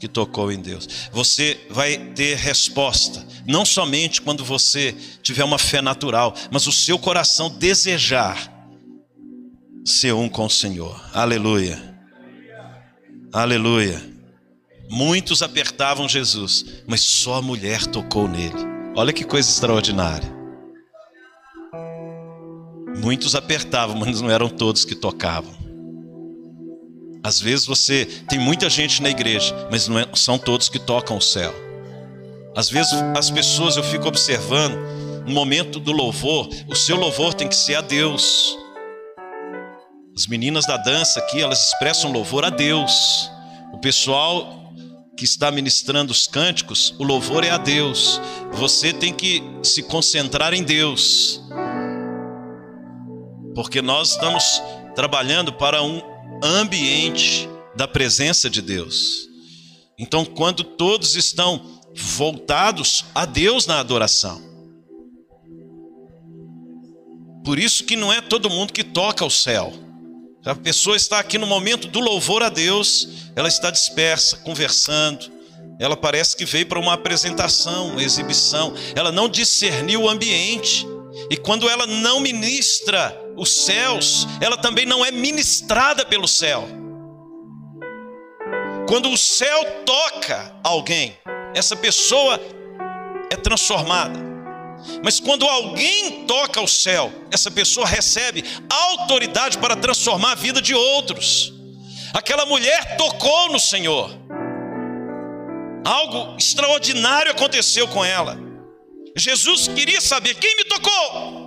que 0.00 0.08
tocou 0.08 0.50
em 0.50 0.60
Deus. 0.60 0.88
Você 1.12 1.60
vai 1.70 1.96
ter 1.96 2.36
resposta, 2.36 3.24
não 3.46 3.64
somente 3.64 4.20
quando 4.20 4.44
você 4.44 4.96
tiver 5.22 5.44
uma 5.44 5.60
fé 5.60 5.80
natural, 5.80 6.34
mas 6.50 6.66
o 6.66 6.72
seu 6.72 6.98
coração 6.98 7.48
desejar 7.48 8.52
ser 9.84 10.14
um 10.14 10.28
com 10.28 10.46
o 10.46 10.50
Senhor. 10.50 10.98
Aleluia. 11.12 11.94
Aleluia. 13.32 14.00
Muitos 14.88 15.42
apertavam 15.42 16.08
Jesus, 16.08 16.82
mas 16.86 17.00
só 17.00 17.34
a 17.34 17.42
mulher 17.42 17.86
tocou 17.86 18.28
nele. 18.28 18.74
Olha 18.96 19.12
que 19.12 19.24
coisa 19.24 19.48
extraordinária. 19.48 20.32
Muitos 22.96 23.34
apertavam, 23.34 23.96
mas 23.96 24.20
não 24.20 24.30
eram 24.30 24.48
todos 24.48 24.84
que 24.84 24.94
tocavam. 24.94 25.52
Às 27.22 27.40
vezes 27.40 27.66
você 27.66 28.06
tem 28.28 28.38
muita 28.38 28.70
gente 28.70 29.02
na 29.02 29.10
igreja, 29.10 29.54
mas 29.70 29.88
não 29.88 29.98
é, 29.98 30.06
são 30.14 30.38
todos 30.38 30.68
que 30.68 30.78
tocam 30.78 31.16
o 31.16 31.22
céu. 31.22 31.54
Às 32.54 32.70
vezes 32.70 32.92
as 33.16 33.30
pessoas 33.30 33.76
eu 33.76 33.82
fico 33.82 34.06
observando, 34.06 34.76
no 35.26 35.32
momento 35.32 35.80
do 35.80 35.90
louvor, 35.90 36.48
o 36.68 36.76
seu 36.76 36.96
louvor 36.96 37.34
tem 37.34 37.48
que 37.48 37.56
ser 37.56 37.74
a 37.74 37.80
Deus. 37.80 38.56
As 40.16 40.28
meninas 40.28 40.64
da 40.64 40.76
dança 40.76 41.18
aqui, 41.18 41.40
elas 41.40 41.68
expressam 41.68 42.12
louvor 42.12 42.44
a 42.44 42.50
Deus. 42.50 43.28
O 43.72 43.78
pessoal 43.78 44.72
que 45.16 45.24
está 45.24 45.50
ministrando 45.50 46.12
os 46.12 46.28
cânticos, 46.28 46.94
o 47.00 47.02
louvor 47.02 47.42
é 47.42 47.50
a 47.50 47.58
Deus. 47.58 48.20
Você 48.52 48.92
tem 48.92 49.12
que 49.12 49.42
se 49.64 49.82
concentrar 49.82 50.54
em 50.54 50.62
Deus. 50.62 51.40
Porque 53.56 53.82
nós 53.82 54.12
estamos 54.12 54.62
trabalhando 54.94 55.52
para 55.52 55.82
um 55.82 56.00
ambiente 56.42 57.48
da 57.74 57.88
presença 57.88 58.48
de 58.48 58.62
Deus. 58.62 59.28
Então, 59.98 60.24
quando 60.24 60.62
todos 60.62 61.16
estão 61.16 61.80
voltados 61.92 63.04
a 63.12 63.24
Deus 63.24 63.66
na 63.66 63.80
adoração. 63.80 64.40
Por 67.44 67.58
isso 67.58 67.84
que 67.84 67.96
não 67.96 68.12
é 68.12 68.20
todo 68.20 68.48
mundo 68.48 68.72
que 68.72 68.84
toca 68.84 69.24
o 69.24 69.30
céu. 69.30 69.83
A 70.44 70.54
pessoa 70.54 70.94
está 70.94 71.18
aqui 71.18 71.38
no 71.38 71.46
momento 71.46 71.88
do 71.88 72.00
louvor 72.00 72.42
a 72.42 72.50
Deus, 72.50 73.08
ela 73.34 73.48
está 73.48 73.70
dispersa, 73.70 74.36
conversando. 74.36 75.32
Ela 75.78 75.96
parece 75.96 76.36
que 76.36 76.44
veio 76.44 76.66
para 76.66 76.78
uma 76.78 76.92
apresentação, 76.92 77.88
uma 77.88 78.02
exibição. 78.02 78.74
Ela 78.94 79.10
não 79.10 79.26
discerniu 79.26 80.02
o 80.02 80.08
ambiente. 80.08 80.86
E 81.30 81.36
quando 81.36 81.68
ela 81.68 81.86
não 81.86 82.20
ministra 82.20 83.18
os 83.36 83.64
céus, 83.64 84.28
ela 84.38 84.58
também 84.58 84.84
não 84.84 85.02
é 85.02 85.10
ministrada 85.10 86.04
pelo 86.04 86.28
céu. 86.28 86.68
Quando 88.86 89.08
o 89.08 89.16
céu 89.16 89.64
toca 89.86 90.54
alguém, 90.62 91.16
essa 91.54 91.74
pessoa 91.74 92.38
é 93.30 93.36
transformada. 93.36 94.33
Mas 95.02 95.20
quando 95.20 95.46
alguém 95.46 96.24
toca 96.26 96.60
o 96.60 96.68
céu, 96.68 97.12
essa 97.30 97.50
pessoa 97.50 97.86
recebe 97.86 98.44
autoridade 98.68 99.58
para 99.58 99.76
transformar 99.76 100.32
a 100.32 100.34
vida 100.36 100.60
de 100.60 100.74
outros. 100.74 101.52
Aquela 102.12 102.46
mulher 102.46 102.96
tocou 102.96 103.50
no 103.52 103.58
Senhor. 103.58 104.10
Algo 105.84 106.36
extraordinário 106.38 107.32
aconteceu 107.32 107.86
com 107.88 108.04
ela. 108.04 108.38
Jesus 109.16 109.68
queria 109.68 110.00
saber 110.00 110.34
quem 110.34 110.56
me 110.56 110.64
tocou. 110.64 111.44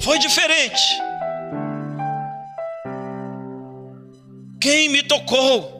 Foi 0.00 0.18
diferente. 0.18 0.82
Quem 4.60 4.88
me 4.88 5.02
tocou? 5.02 5.79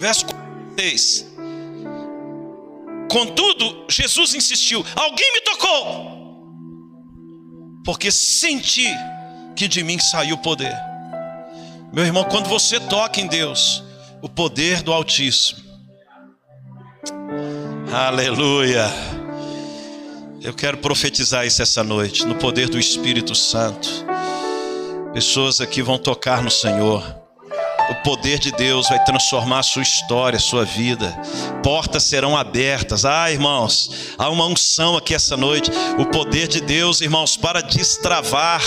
Verso 0.00 0.24
46. 0.24 1.26
Contudo, 3.10 3.84
Jesus 3.86 4.34
insistiu: 4.34 4.82
Alguém 4.96 5.32
me 5.34 5.40
tocou, 5.42 6.42
porque 7.84 8.10
senti 8.10 8.88
que 9.54 9.68
de 9.68 9.82
mim 9.84 9.98
saiu 9.98 10.36
o 10.36 10.38
poder. 10.38 10.74
Meu 11.92 12.06
irmão, 12.06 12.24
quando 12.24 12.48
você 12.48 12.80
toca 12.80 13.20
em 13.20 13.26
Deus, 13.26 13.84
o 14.22 14.28
poder 14.28 14.80
do 14.80 14.90
Altíssimo, 14.90 15.60
aleluia. 17.92 18.86
Eu 20.40 20.54
quero 20.54 20.78
profetizar 20.78 21.44
isso 21.44 21.60
essa 21.60 21.84
noite, 21.84 22.24
no 22.24 22.36
poder 22.36 22.70
do 22.70 22.78
Espírito 22.78 23.34
Santo. 23.34 23.86
Pessoas 25.12 25.60
aqui 25.60 25.82
vão 25.82 25.98
tocar 25.98 26.42
no 26.42 26.50
Senhor. 26.50 27.19
O 27.90 27.94
poder 28.04 28.38
de 28.38 28.52
Deus 28.52 28.88
vai 28.88 29.02
transformar 29.02 29.58
a 29.58 29.64
sua 29.64 29.82
história, 29.82 30.36
a 30.36 30.40
sua 30.40 30.64
vida. 30.64 31.12
Portas 31.60 32.04
serão 32.04 32.36
abertas. 32.36 33.04
Ah, 33.04 33.32
irmãos, 33.32 33.90
há 34.16 34.30
uma 34.30 34.46
unção 34.46 34.96
aqui 34.96 35.12
essa 35.12 35.36
noite. 35.36 35.72
O 35.98 36.06
poder 36.06 36.46
de 36.46 36.60
Deus, 36.60 37.00
irmãos, 37.00 37.36
para 37.36 37.60
destravar, 37.60 38.62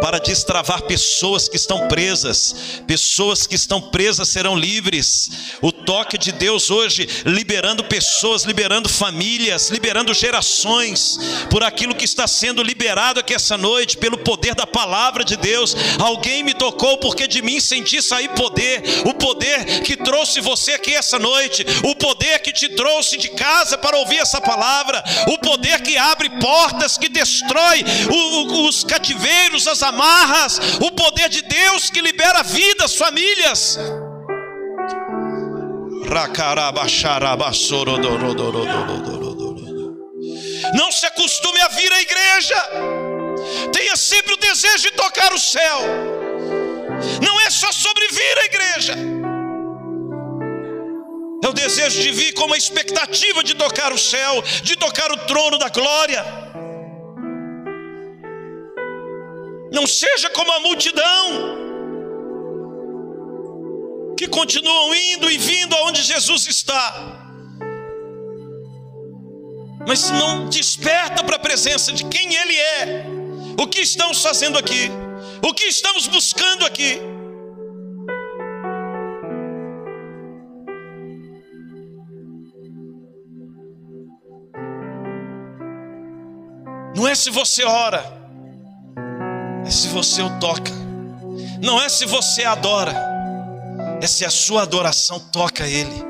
para 0.00 0.20
destravar 0.20 0.82
pessoas 0.82 1.48
que 1.48 1.56
estão 1.56 1.88
presas. 1.88 2.82
Pessoas 2.86 3.48
que 3.48 3.56
estão 3.56 3.80
presas 3.80 4.28
serão 4.28 4.56
livres. 4.56 5.28
O 5.60 5.72
toque 5.72 6.16
de 6.16 6.30
Deus 6.30 6.70
hoje 6.70 7.08
liberando 7.26 7.82
pessoas, 7.82 8.44
liberando 8.44 8.88
famílias, 8.88 9.70
liberando 9.70 10.14
gerações 10.14 11.18
por 11.50 11.64
aquilo 11.64 11.96
que 11.96 12.04
está 12.04 12.28
sendo 12.28 12.62
liberado 12.62 13.18
aqui 13.18 13.34
essa 13.34 13.58
noite 13.58 13.96
pelo 13.96 14.18
poder 14.18 14.54
da 14.54 14.68
palavra 14.68 15.24
de 15.24 15.36
Deus. 15.36 15.74
Alguém 15.98 16.44
me 16.44 16.54
tocou 16.54 16.96
porque 16.98 17.26
de 17.26 17.42
mim 17.42 17.58
senti 17.58 18.00
sair 18.00 18.28
poder 18.28 18.51
poder, 18.52 18.82
o 19.06 19.14
poder 19.14 19.82
que 19.82 19.96
trouxe 19.96 20.40
você 20.40 20.72
aqui 20.72 20.94
essa 20.94 21.18
noite, 21.18 21.64
o 21.84 21.94
poder 21.96 22.40
que 22.40 22.52
te 22.52 22.68
trouxe 22.68 23.16
de 23.16 23.28
casa 23.30 23.78
para 23.78 23.96
ouvir 23.96 24.18
essa 24.18 24.40
palavra, 24.40 25.02
o 25.28 25.38
poder 25.38 25.80
que 25.80 25.96
abre 25.96 26.28
portas, 26.38 26.98
que 26.98 27.08
destrói 27.08 27.84
os 28.66 28.84
cativeiros, 28.84 29.66
as 29.66 29.82
amarras, 29.82 30.60
o 30.80 30.90
poder 30.90 31.28
de 31.28 31.42
Deus 31.42 31.90
que 31.90 32.00
libera 32.00 32.42
vidas, 32.42 32.94
famílias. 32.94 33.78
Não 40.74 40.92
se 40.92 41.06
acostume 41.06 41.60
a 41.60 41.68
vir 41.68 41.92
à 41.92 42.00
igreja. 42.00 42.56
Tenha 43.72 43.96
sempre 43.96 44.34
o 44.34 44.36
desejo 44.36 44.82
de 44.82 44.90
tocar 44.92 45.32
o 45.32 45.38
céu. 45.38 46.21
Não 47.22 47.40
é 47.40 47.50
só 47.50 47.70
sobre 47.72 48.06
vir 48.08 48.38
à 48.38 48.44
igreja. 48.44 48.94
É 51.44 51.48
o 51.48 51.52
desejo 51.52 52.00
de 52.00 52.10
vir 52.12 52.32
com 52.34 52.44
uma 52.44 52.56
expectativa 52.56 53.42
de 53.42 53.54
tocar 53.54 53.92
o 53.92 53.98
céu, 53.98 54.42
de 54.62 54.76
tocar 54.76 55.10
o 55.10 55.16
trono 55.26 55.58
da 55.58 55.68
glória. 55.68 56.24
Não 59.72 59.86
seja 59.86 60.30
como 60.30 60.52
a 60.52 60.60
multidão 60.60 61.62
que 64.16 64.28
continuam 64.28 64.94
indo 64.94 65.28
e 65.28 65.36
vindo 65.36 65.74
aonde 65.74 66.02
Jesus 66.02 66.46
está. 66.46 67.18
Mas 69.86 70.10
não 70.10 70.48
desperta 70.48 71.24
para 71.24 71.36
a 71.36 71.40
presença 71.40 71.92
de 71.92 72.04
quem 72.04 72.32
Ele 72.36 72.56
é. 72.56 73.04
O 73.60 73.66
que 73.66 73.80
estamos 73.80 74.22
fazendo 74.22 74.56
aqui? 74.56 75.01
O 75.44 75.52
que 75.52 75.64
estamos 75.64 76.06
buscando 76.06 76.64
aqui? 76.64 77.00
Não 86.94 87.08
é 87.08 87.14
se 87.14 87.30
você 87.30 87.64
ora, 87.64 88.04
é 89.66 89.70
se 89.70 89.88
você 89.88 90.22
o 90.22 90.38
toca. 90.38 90.70
Não 91.60 91.82
é 91.82 91.88
se 91.88 92.06
você 92.06 92.44
adora, 92.44 92.94
é 94.00 94.06
se 94.06 94.24
a 94.24 94.30
sua 94.30 94.62
adoração 94.62 95.18
toca 95.32 95.66
Ele. 95.66 96.04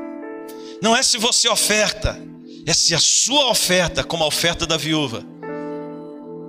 Não 0.81 0.95
é 0.95 1.01
se 1.01 1.17
você 1.17 1.49
oferta, 1.49 2.15
é 2.67 2.73
se 2.73 2.93
a 2.93 2.99
sua 2.99 3.49
oferta, 3.49 4.03
como 4.03 4.23
a 4.23 4.27
oferta 4.27 4.67
da 4.67 4.77
viúva, 4.77 5.23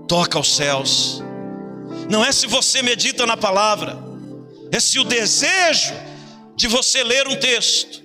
toca 0.07 0.37
aos 0.37 0.55
céus. 0.55 1.23
Não 2.09 2.25
é 2.25 2.33
se 2.33 2.47
você 2.47 2.83
medita 2.83 3.27
na 3.27 3.37
palavra, 3.37 3.97
é 4.71 4.79
se 4.81 4.99
o 4.99 5.05
desejo 5.05 5.95
de 6.57 6.69
você 6.69 7.03
ler 7.03 7.27
um 7.27 7.37
texto 7.37 8.03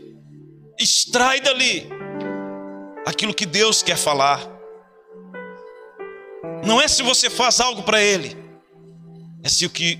extrai 0.79 1.41
dali 1.41 1.87
aquilo 3.05 3.33
que 3.33 3.45
Deus 3.45 3.83
quer 3.83 3.97
falar. 3.97 4.39
Não 6.65 6.81
é 6.81 6.87
se 6.87 7.03
você 7.03 7.29
faz 7.29 7.59
algo 7.59 7.83
para 7.83 8.01
Ele, 8.01 8.37
é 9.43 9.49
se 9.49 9.65
o 9.65 9.69
que, 9.69 9.99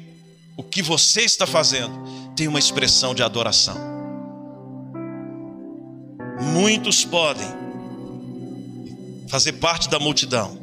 o 0.57 0.63
que 0.63 0.81
você 0.81 1.21
está 1.21 1.45
fazendo 1.45 1.93
tem 2.35 2.47
uma 2.47 2.59
expressão 2.59 3.13
de 3.13 3.23
adoração. 3.23 3.77
Muitos 6.41 7.03
podem 7.03 7.47
fazer 9.27 9.53
parte 9.53 9.89
da 9.89 9.99
multidão, 9.99 10.57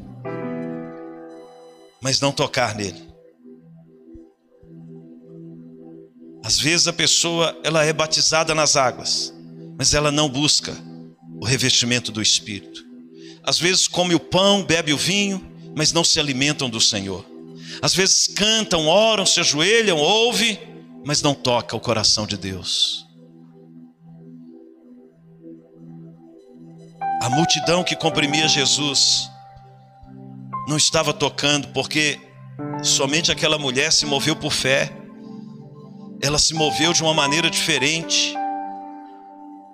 mas 2.00 2.20
não 2.20 2.32
tocar 2.32 2.74
nele. 2.74 3.06
Às 6.46 6.60
vezes 6.60 6.86
a 6.86 6.92
pessoa 6.92 7.58
ela 7.64 7.84
é 7.84 7.92
batizada 7.92 8.54
nas 8.54 8.76
águas, 8.76 9.34
mas 9.76 9.94
ela 9.94 10.12
não 10.12 10.28
busca 10.28 10.72
o 11.40 11.44
revestimento 11.44 12.12
do 12.12 12.22
Espírito. 12.22 12.84
Às 13.42 13.58
vezes 13.58 13.88
come 13.88 14.14
o 14.14 14.20
pão, 14.20 14.62
bebe 14.62 14.92
o 14.92 14.96
vinho, 14.96 15.44
mas 15.74 15.92
não 15.92 16.04
se 16.04 16.20
alimentam 16.20 16.70
do 16.70 16.80
Senhor. 16.80 17.26
Às 17.82 17.96
vezes 17.96 18.28
cantam, 18.28 18.86
oram, 18.86 19.26
se 19.26 19.40
ajoelham, 19.40 19.98
ouvem, 19.98 20.56
mas 21.04 21.20
não 21.20 21.34
toca 21.34 21.74
o 21.74 21.80
coração 21.80 22.28
de 22.28 22.36
Deus. 22.36 23.04
A 27.22 27.28
multidão 27.28 27.82
que 27.82 27.96
comprimia 27.96 28.46
Jesus 28.46 29.28
não 30.68 30.76
estava 30.76 31.12
tocando 31.12 31.66
porque 31.72 32.20
somente 32.84 33.32
aquela 33.32 33.58
mulher 33.58 33.92
se 33.92 34.06
moveu 34.06 34.36
por 34.36 34.52
fé. 34.52 35.05
Ela 36.26 36.40
se 36.40 36.54
moveu 36.54 36.92
de 36.92 37.04
uma 37.04 37.14
maneira 37.14 37.48
diferente. 37.48 38.34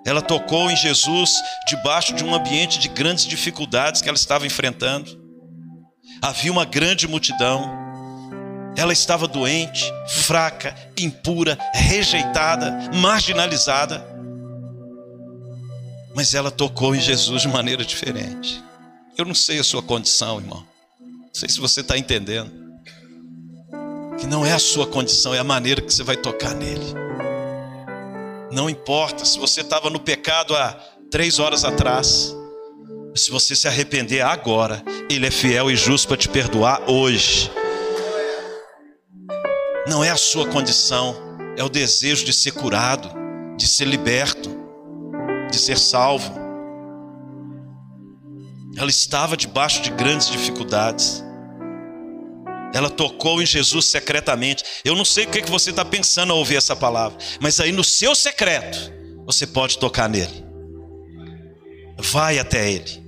Ela 0.05 0.21
tocou 0.21 0.69
em 0.69 0.75
Jesus 0.75 1.31
debaixo 1.67 2.13
de 2.13 2.23
um 2.23 2.31
ambiente 2.31 2.77
de 2.77 2.89
grandes 2.89 3.25
dificuldades 3.25 4.03
que 4.03 4.07
ela 4.07 4.15
estava 4.15 4.45
enfrentando. 4.45 5.19
Havia 6.21 6.51
uma 6.51 6.63
grande 6.63 7.07
multidão. 7.07 7.67
Ela 8.77 8.93
estava 8.93 9.27
doente, 9.27 9.83
fraca, 10.07 10.75
impura, 10.95 11.57
rejeitada, 11.73 12.91
marginalizada. 12.93 14.05
Mas 16.15 16.35
ela 16.35 16.51
tocou 16.51 16.93
em 16.93 17.01
Jesus 17.01 17.41
de 17.41 17.47
maneira 17.47 17.83
diferente. 17.83 18.63
Eu 19.17 19.25
não 19.25 19.33
sei 19.33 19.57
a 19.57 19.63
sua 19.63 19.81
condição, 19.81 20.37
irmão. 20.39 20.63
Não 20.99 21.33
sei 21.33 21.49
se 21.49 21.59
você 21.59 21.81
está 21.81 21.97
entendendo. 21.97 22.62
Que 24.19 24.27
não 24.27 24.45
é 24.45 24.53
a 24.53 24.59
sua 24.59 24.87
condição, 24.87 25.33
é 25.33 25.39
a 25.39 25.43
maneira 25.43 25.81
que 25.81 25.93
você 25.93 26.03
vai 26.03 26.15
tocar 26.15 26.53
nele. 26.53 26.93
Não 28.51 28.69
importa 28.69 29.25
se 29.25 29.39
você 29.39 29.61
estava 29.61 29.89
no 29.89 29.99
pecado 29.99 30.55
há 30.55 30.77
três 31.09 31.39
horas 31.39 31.65
atrás. 31.65 32.35
Se 33.15 33.29
você 33.31 33.55
se 33.55 33.67
arrepender 33.67 34.21
agora, 34.21 34.83
Ele 35.09 35.27
é 35.27 35.31
fiel 35.31 35.69
e 35.69 35.75
justo 35.75 36.07
para 36.07 36.17
te 36.17 36.29
perdoar 36.29 36.89
hoje. 36.89 37.51
Não 39.87 40.03
é 40.03 40.09
a 40.09 40.17
sua 40.17 40.47
condição, 40.47 41.15
é 41.57 41.63
o 41.63 41.69
desejo 41.69 42.25
de 42.25 42.33
ser 42.33 42.51
curado, 42.51 43.11
de 43.57 43.67
ser 43.67 43.85
liberto, 43.85 44.49
de 45.51 45.57
ser 45.57 45.77
salvo. 45.77 46.33
Ela 48.77 48.89
estava 48.89 49.37
debaixo 49.37 49.81
de 49.81 49.91
grandes 49.91 50.29
dificuldades. 50.29 51.23
Ela 52.73 52.89
tocou 52.89 53.41
em 53.41 53.45
Jesus 53.45 53.85
secretamente. 53.85 54.63
Eu 54.83 54.95
não 54.95 55.05
sei 55.05 55.25
o 55.25 55.29
que 55.29 55.49
você 55.49 55.69
está 55.69 55.85
pensando 55.85 56.33
ao 56.33 56.39
ouvir 56.39 56.55
essa 56.55 56.75
palavra, 56.75 57.17
mas 57.39 57.59
aí 57.59 57.71
no 57.71 57.83
seu 57.83 58.15
secreto, 58.15 58.91
você 59.25 59.45
pode 59.45 59.77
tocar 59.77 60.09
nele. 60.09 60.43
Vai 61.97 62.39
até 62.39 62.69
ele. 62.69 63.03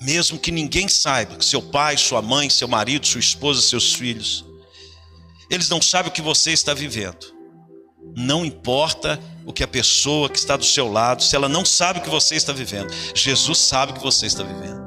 Mesmo 0.00 0.38
que 0.38 0.50
ninguém 0.50 0.88
saiba, 0.88 1.36
que 1.36 1.44
seu 1.44 1.60
pai, 1.60 1.96
sua 1.96 2.22
mãe, 2.22 2.48
seu 2.48 2.66
marido, 2.66 3.06
sua 3.06 3.20
esposa, 3.20 3.60
seus 3.60 3.92
filhos, 3.92 4.44
eles 5.50 5.68
não 5.68 5.82
sabem 5.82 6.10
o 6.10 6.14
que 6.14 6.22
você 6.22 6.52
está 6.52 6.72
vivendo. 6.72 7.34
Não 8.16 8.44
importa 8.44 9.20
o 9.44 9.52
que 9.52 9.62
a 9.62 9.68
pessoa 9.68 10.30
que 10.30 10.38
está 10.38 10.56
do 10.56 10.64
seu 10.64 10.90
lado, 10.90 11.22
se 11.22 11.36
ela 11.36 11.48
não 11.48 11.64
sabe 11.64 11.98
o 11.98 12.02
que 12.02 12.10
você 12.10 12.36
está 12.36 12.52
vivendo, 12.52 12.90
Jesus 13.14 13.58
sabe 13.58 13.92
o 13.92 13.94
que 13.96 14.02
você 14.02 14.26
está 14.26 14.42
vivendo. 14.42 14.85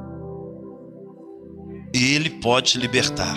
Ele 1.94 2.30
pode 2.30 2.74
te 2.74 2.78
libertar. 2.78 3.36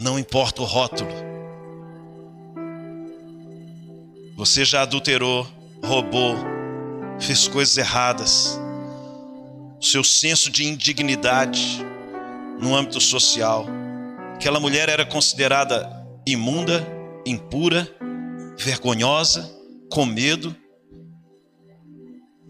Não 0.00 0.18
importa 0.18 0.62
o 0.62 0.64
rótulo. 0.64 1.10
Você 4.36 4.64
já 4.64 4.82
adulterou, 4.82 5.46
roubou, 5.84 6.34
fez 7.20 7.46
coisas 7.46 7.76
erradas. 7.76 8.58
O 9.78 9.84
seu 9.84 10.02
senso 10.02 10.50
de 10.50 10.66
indignidade 10.66 11.84
no 12.60 12.74
âmbito 12.74 13.00
social. 13.00 13.66
Aquela 14.34 14.58
mulher 14.58 14.88
era 14.88 15.06
considerada 15.06 15.88
imunda, 16.26 16.86
impura, 17.24 17.88
vergonhosa 18.58 19.59
com 19.90 20.06
medo, 20.06 20.56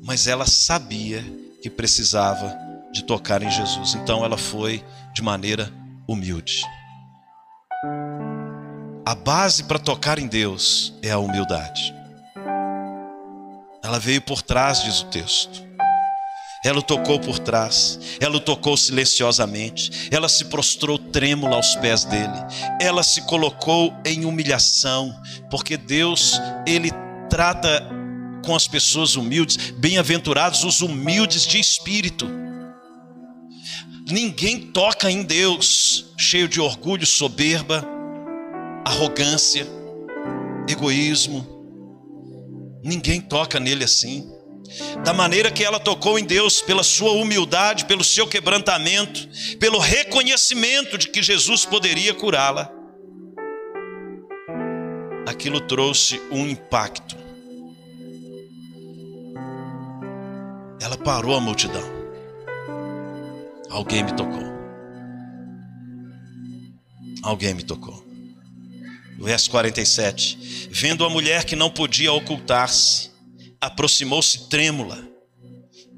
mas 0.04 0.26
ela 0.26 0.46
sabia 0.46 1.24
que 1.62 1.70
precisava 1.70 2.56
de 2.92 3.02
tocar 3.04 3.42
em 3.42 3.50
Jesus. 3.50 3.94
Então 3.94 4.24
ela 4.24 4.36
foi 4.36 4.84
de 5.14 5.22
maneira 5.22 5.72
humilde. 6.06 6.62
A 9.06 9.14
base 9.14 9.64
para 9.64 9.78
tocar 9.78 10.18
em 10.18 10.26
Deus 10.26 10.94
é 11.02 11.10
a 11.10 11.18
humildade. 11.18 11.94
Ela 13.82 13.98
veio 13.98 14.20
por 14.20 14.42
trás, 14.42 14.82
diz 14.82 15.00
o 15.00 15.06
texto. 15.06 15.68
Ela 16.62 16.80
o 16.80 16.82
tocou 16.82 17.18
por 17.18 17.38
trás, 17.38 17.98
ela 18.20 18.36
o 18.36 18.40
tocou 18.40 18.76
silenciosamente, 18.76 20.10
ela 20.10 20.28
se 20.28 20.44
prostrou 20.44 20.98
trêmula 20.98 21.56
aos 21.56 21.74
pés 21.76 22.04
dele, 22.04 22.36
ela 22.78 23.02
se 23.02 23.22
colocou 23.22 23.94
em 24.04 24.26
humilhação, 24.26 25.18
porque 25.50 25.78
Deus, 25.78 26.38
ele 26.66 26.92
trata 27.30 27.88
com 28.44 28.54
as 28.54 28.66
pessoas 28.66 29.14
humildes, 29.14 29.56
bem-aventurados 29.78 30.64
os 30.64 30.80
humildes 30.82 31.46
de 31.46 31.58
espírito. 31.58 32.28
Ninguém 34.10 34.58
toca 34.72 35.08
em 35.08 35.22
Deus 35.22 36.12
cheio 36.18 36.48
de 36.48 36.60
orgulho, 36.60 37.06
soberba, 37.06 37.86
arrogância, 38.84 39.66
egoísmo. 40.68 41.46
Ninguém 42.82 43.20
toca 43.20 43.60
nele 43.60 43.84
assim. 43.84 44.28
Da 45.04 45.12
maneira 45.12 45.50
que 45.50 45.64
ela 45.64 45.78
tocou 45.78 46.18
em 46.18 46.24
Deus, 46.24 46.60
pela 46.60 46.82
sua 46.82 47.12
humildade, 47.12 47.84
pelo 47.84 48.02
seu 48.02 48.26
quebrantamento, 48.26 49.28
pelo 49.58 49.78
reconhecimento 49.78 50.98
de 50.98 51.08
que 51.08 51.22
Jesus 51.22 51.64
poderia 51.64 52.14
curá-la, 52.14 52.79
aquilo 55.40 55.58
trouxe 55.58 56.20
um 56.30 56.46
impacto. 56.46 57.16
Ela 60.78 60.98
parou 60.98 61.34
a 61.34 61.40
multidão. 61.40 61.82
Alguém 63.70 64.04
me 64.04 64.12
tocou. 64.12 64.44
Alguém 67.22 67.54
me 67.54 67.62
tocou. 67.62 68.04
Verso 69.18 69.50
47. 69.50 70.68
Vendo 70.70 71.06
a 71.06 71.08
mulher 71.08 71.46
que 71.46 71.56
não 71.56 71.70
podia 71.70 72.12
ocultar-se, 72.12 73.10
aproximou-se 73.58 74.46
trêmula 74.50 75.02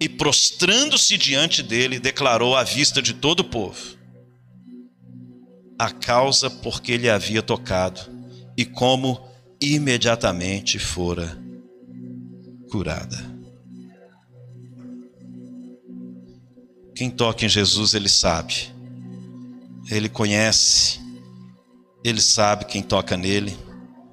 e, 0.01 0.09
prostrando-se 0.09 1.19
diante 1.19 1.65
dele, 1.65 1.99
declarou 1.99 2.57
à 2.57 2.63
vista 2.63 3.03
de 3.03 3.15
todo 3.15 3.41
o 3.41 3.45
povo 3.45 4.01
a 5.77 5.91
causa 5.91 6.49
por 6.49 6.81
que 6.81 6.93
ele 6.93 7.11
havia 7.11 7.43
tocado 7.43 8.01
e 8.57 8.65
como 8.65 9.32
imediatamente 9.63 10.79
fora 10.79 11.41
curada. 12.69 13.33
Quem 16.95 17.09
toca 17.11 17.45
em 17.45 17.49
Jesus, 17.49 17.95
ele 17.95 18.09
sabe, 18.09 18.73
ele 19.91 20.09
conhece, 20.09 21.01
ele 22.05 22.21
sabe 22.21 22.65
quem 22.65 22.83
toca 22.83 23.17
nele, 23.17 23.57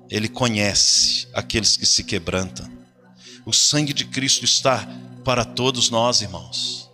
ele 0.09 0.29
conhece 0.29 1.27
aqueles 1.33 1.75
que 1.75 1.85
se 1.85 2.03
quebrantam. 2.03 2.69
O 3.45 3.51
sangue 3.51 3.93
de 3.93 4.05
Cristo 4.05 4.45
está 4.45 4.87
para 5.23 5.43
todos 5.43 5.89
nós, 5.89 6.21
irmãos. 6.21 6.89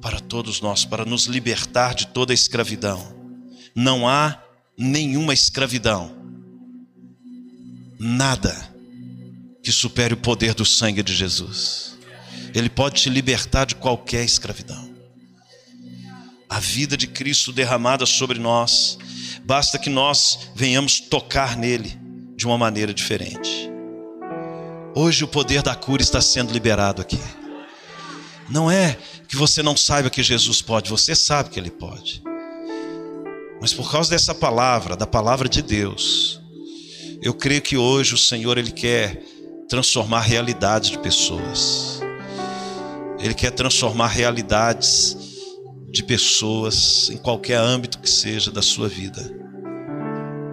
Para 0.00 0.18
todos 0.18 0.60
nós, 0.60 0.84
para 0.84 1.04
nos 1.04 1.26
libertar 1.26 1.94
de 1.94 2.06
toda 2.08 2.32
a 2.32 2.34
escravidão. 2.34 3.14
Não 3.74 4.08
há 4.08 4.42
nenhuma 4.76 5.32
escravidão, 5.32 6.21
nada 8.02 8.52
que 9.62 9.70
supere 9.70 10.14
o 10.14 10.16
poder 10.16 10.54
do 10.54 10.64
sangue 10.64 11.04
de 11.04 11.14
Jesus. 11.14 11.96
Ele 12.52 12.68
pode 12.68 13.00
te 13.00 13.08
libertar 13.08 13.64
de 13.64 13.76
qualquer 13.76 14.24
escravidão. 14.24 14.90
A 16.50 16.58
vida 16.58 16.96
de 16.96 17.06
Cristo 17.06 17.52
derramada 17.52 18.04
sobre 18.04 18.40
nós, 18.40 18.98
basta 19.44 19.78
que 19.78 19.88
nós 19.88 20.50
venhamos 20.54 20.98
tocar 20.98 21.56
nele 21.56 21.96
de 22.36 22.44
uma 22.44 22.58
maneira 22.58 22.92
diferente. 22.92 23.70
Hoje 24.94 25.22
o 25.22 25.28
poder 25.28 25.62
da 25.62 25.76
cura 25.76 26.02
está 26.02 26.20
sendo 26.20 26.52
liberado 26.52 27.00
aqui. 27.00 27.20
Não 28.50 28.68
é 28.68 28.98
que 29.28 29.36
você 29.36 29.62
não 29.62 29.76
saiba 29.76 30.10
que 30.10 30.22
Jesus 30.22 30.60
pode, 30.60 30.90
você 30.90 31.14
sabe 31.14 31.50
que 31.50 31.58
ele 31.58 31.70
pode. 31.70 32.20
Mas 33.60 33.72
por 33.72 33.90
causa 33.90 34.10
dessa 34.10 34.34
palavra, 34.34 34.96
da 34.96 35.06
palavra 35.06 35.48
de 35.48 35.62
Deus, 35.62 36.41
eu 37.22 37.32
creio 37.32 37.62
que 37.62 37.76
hoje 37.76 38.14
o 38.14 38.18
Senhor 38.18 38.58
ele 38.58 38.72
quer 38.72 39.22
transformar 39.68 40.20
realidades 40.20 40.90
de 40.90 40.98
pessoas. 40.98 42.00
Ele 43.18 43.34
quer 43.34 43.52
transformar 43.52 44.08
realidades 44.08 45.16
de 45.90 46.02
pessoas 46.02 47.10
em 47.10 47.16
qualquer 47.16 47.58
âmbito 47.58 48.00
que 48.00 48.10
seja 48.10 48.50
da 48.50 48.60
sua 48.60 48.88
vida. 48.88 49.22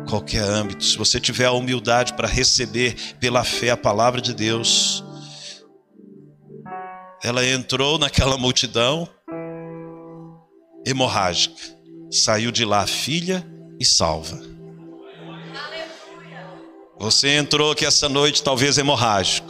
Qualquer 0.08 0.44
âmbito. 0.44 0.84
Se 0.84 0.98
você 0.98 1.20
tiver 1.20 1.46
a 1.46 1.52
humildade 1.52 2.14
para 2.14 2.28
receber 2.28 2.96
pela 3.20 3.44
fé 3.44 3.72
a 3.72 3.78
palavra 3.78 4.22
de 4.22 4.34
Deus, 4.34 5.04
ela 7.24 7.46
entrou 7.46 7.98
naquela 7.98 8.38
multidão 8.38 9.10
hemorrágica 10.86 11.80
saiu 12.12 12.52
de 12.52 12.66
lá 12.66 12.86
filha 12.88 13.46
e 13.80 13.86
salva. 13.86 14.40
Você 17.00 17.30
entrou 17.30 17.72
aqui 17.72 17.86
essa 17.86 18.10
noite, 18.10 18.44
talvez 18.44 18.78
hemorrágico, 18.78 19.48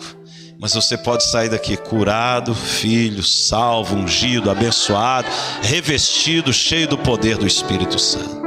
mas 0.60 0.76
você 0.76 0.95
pode 0.95 1.24
sair 1.24 1.50
daqui 1.50 1.76
curado, 1.76 2.54
filho, 2.54 3.24
salvo, 3.24 3.95
ungido, 3.95 4.52
abençoado, 4.52 5.28
revestido, 5.64 6.54
cheio 6.54 6.88
do 6.88 6.97
poder 6.97 7.38
do 7.38 7.47
Espírito 7.47 7.97
Santo. 7.97 8.39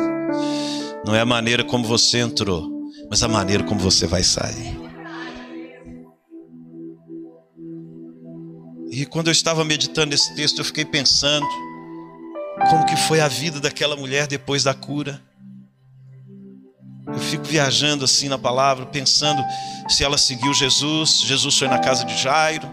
Não 1.04 1.16
é 1.16 1.20
a 1.20 1.26
maneira 1.26 1.64
como 1.64 1.84
você 1.84 2.18
entrou, 2.18 2.70
mas 3.10 3.24
a 3.24 3.28
maneira 3.28 3.64
como 3.64 3.80
você 3.80 4.06
vai 4.06 4.22
sair. 4.22 4.80
E 8.92 9.04
quando 9.06 9.26
eu 9.28 9.32
estava 9.32 9.64
meditando 9.64 10.10
nesse 10.10 10.32
texto, 10.36 10.60
eu 10.60 10.64
fiquei 10.64 10.84
pensando 10.84 11.48
como 12.70 12.86
que 12.86 12.96
foi 12.96 13.20
a 13.20 13.26
vida 13.26 13.58
daquela 13.58 13.96
mulher 13.96 14.28
depois 14.28 14.62
da 14.62 14.74
cura. 14.74 15.20
Eu 17.06 17.18
fico 17.18 17.44
viajando 17.44 18.04
assim 18.04 18.28
na 18.28 18.38
palavra, 18.38 18.86
pensando 18.86 19.42
se 19.88 20.04
ela 20.04 20.16
seguiu 20.16 20.54
Jesus, 20.54 21.20
Jesus 21.20 21.58
foi 21.58 21.68
na 21.68 21.78
casa 21.78 22.04
de 22.04 22.16
Jairo. 22.16 22.68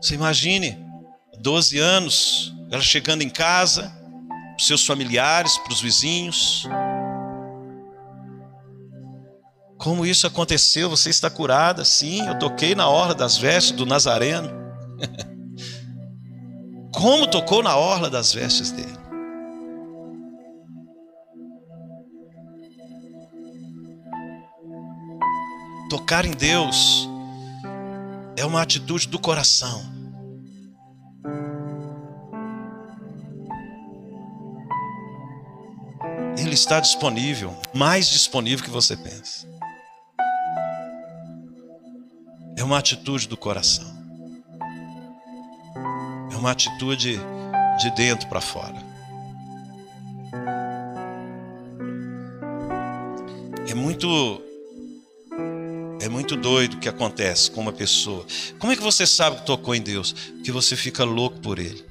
Você 0.00 0.14
imagine, 0.14 0.78
12 1.40 1.78
anos, 1.78 2.54
ela 2.70 2.82
chegando 2.82 3.22
em 3.22 3.30
casa, 3.30 3.82
para 3.82 4.56
os 4.58 4.66
seus 4.66 4.84
familiares, 4.84 5.56
para 5.58 5.72
os 5.72 5.80
vizinhos. 5.80 6.66
Como 9.78 10.04
isso 10.04 10.26
aconteceu? 10.26 10.88
Você 10.90 11.10
está 11.10 11.30
curada? 11.30 11.84
Sim, 11.84 12.26
eu 12.26 12.38
toquei 12.38 12.74
na 12.74 12.88
orla 12.88 13.14
das 13.14 13.36
vestes 13.36 13.72
do 13.72 13.86
Nazareno. 13.86 14.50
como 16.92 17.26
tocou 17.26 17.62
na 17.62 17.76
orla 17.76 18.08
das 18.08 18.32
vestes 18.32 18.70
dele. 18.70 19.05
Tocar 25.88 26.24
em 26.24 26.32
Deus 26.32 27.08
é 28.36 28.44
uma 28.44 28.60
atitude 28.60 29.06
do 29.06 29.20
coração. 29.20 29.84
Ele 36.36 36.54
está 36.54 36.80
disponível, 36.80 37.56
mais 37.72 38.08
disponível 38.08 38.64
que 38.64 38.70
você 38.70 38.96
pensa. 38.96 39.46
É 42.56 42.64
uma 42.64 42.78
atitude 42.78 43.28
do 43.28 43.36
coração. 43.36 43.86
É 46.32 46.36
uma 46.36 46.50
atitude 46.50 47.20
de 47.78 47.90
dentro 47.92 48.28
para 48.28 48.40
fora. 48.40 48.76
É 53.68 53.74
muito 53.74 54.45
é 56.06 56.08
muito 56.08 56.36
doido 56.36 56.74
o 56.74 56.78
que 56.78 56.88
acontece 56.88 57.50
com 57.50 57.60
uma 57.60 57.72
pessoa. 57.72 58.24
Como 58.60 58.72
é 58.72 58.76
que 58.76 58.82
você 58.82 59.04
sabe 59.04 59.38
que 59.38 59.46
tocou 59.46 59.74
em 59.74 59.82
Deus? 59.82 60.12
Porque 60.12 60.52
você 60.52 60.76
fica 60.76 61.02
louco 61.04 61.40
por 61.40 61.58
ele. 61.58 61.84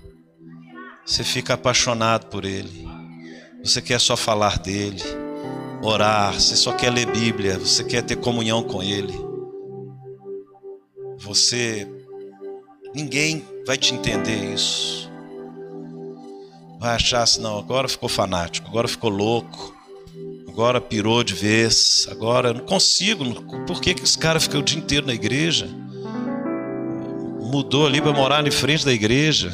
Você 1.05 1.23
fica 1.23 1.53
apaixonado 1.53 2.27
por 2.27 2.45
ele. 2.45 2.87
Você 3.61 3.81
quer 3.81 3.99
só 3.99 4.15
falar 4.15 4.57
dele, 4.59 5.01
orar, 5.81 6.33
você 6.33 6.55
só 6.55 6.71
quer 6.71 6.91
ler 6.91 7.07
Bíblia, 7.07 7.59
você 7.59 7.83
quer 7.83 8.03
ter 8.03 8.15
comunhão 8.15 8.63
com 8.63 8.81
ele. 8.81 9.13
Você 11.17 11.87
ninguém 12.93 13.45
vai 13.67 13.77
te 13.77 13.93
entender 13.93 14.53
isso. 14.53 15.11
Vai 16.79 16.95
achar 16.95 17.23
assim, 17.23 17.41
não, 17.41 17.59
agora 17.59 17.89
ficou 17.89 18.07
fanático, 18.07 18.67
agora 18.67 18.87
ficou 18.87 19.09
louco, 19.09 19.75
agora 20.55 20.79
pirou 20.79 21.21
de 21.21 21.33
vez, 21.33 22.07
agora 22.09 22.53
não 22.53 22.65
consigo. 22.65 23.25
Por 23.67 23.81
que, 23.81 23.93
que 23.93 24.03
esse 24.03 24.17
cara 24.17 24.39
fica 24.39 24.57
o 24.57 24.63
dia 24.63 24.79
inteiro 24.79 25.05
na 25.05 25.13
igreja? 25.13 25.67
Mudou 27.41 27.85
ali 27.85 28.01
para 28.01 28.13
morar 28.13 28.47
em 28.47 28.51
frente 28.51 28.85
da 28.85 28.93
igreja. 28.93 29.51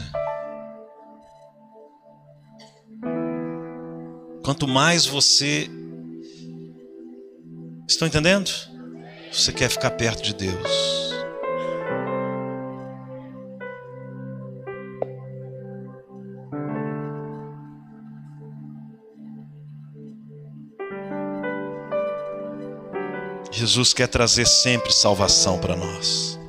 Quanto 4.44 4.68
mais 4.68 5.04
você. 5.04 5.68
Estão 7.88 8.08
entendendo? 8.08 8.52
Você 9.32 9.52
quer 9.52 9.70
ficar 9.70 9.90
perto 9.90 10.22
de 10.22 10.36
Deus. 10.36 11.01
Jesus 23.62 23.94
quer 23.94 24.08
trazer 24.08 24.48
sempre 24.48 24.92
salvação 24.92 25.60
para 25.60 25.76
nós. 25.76 26.40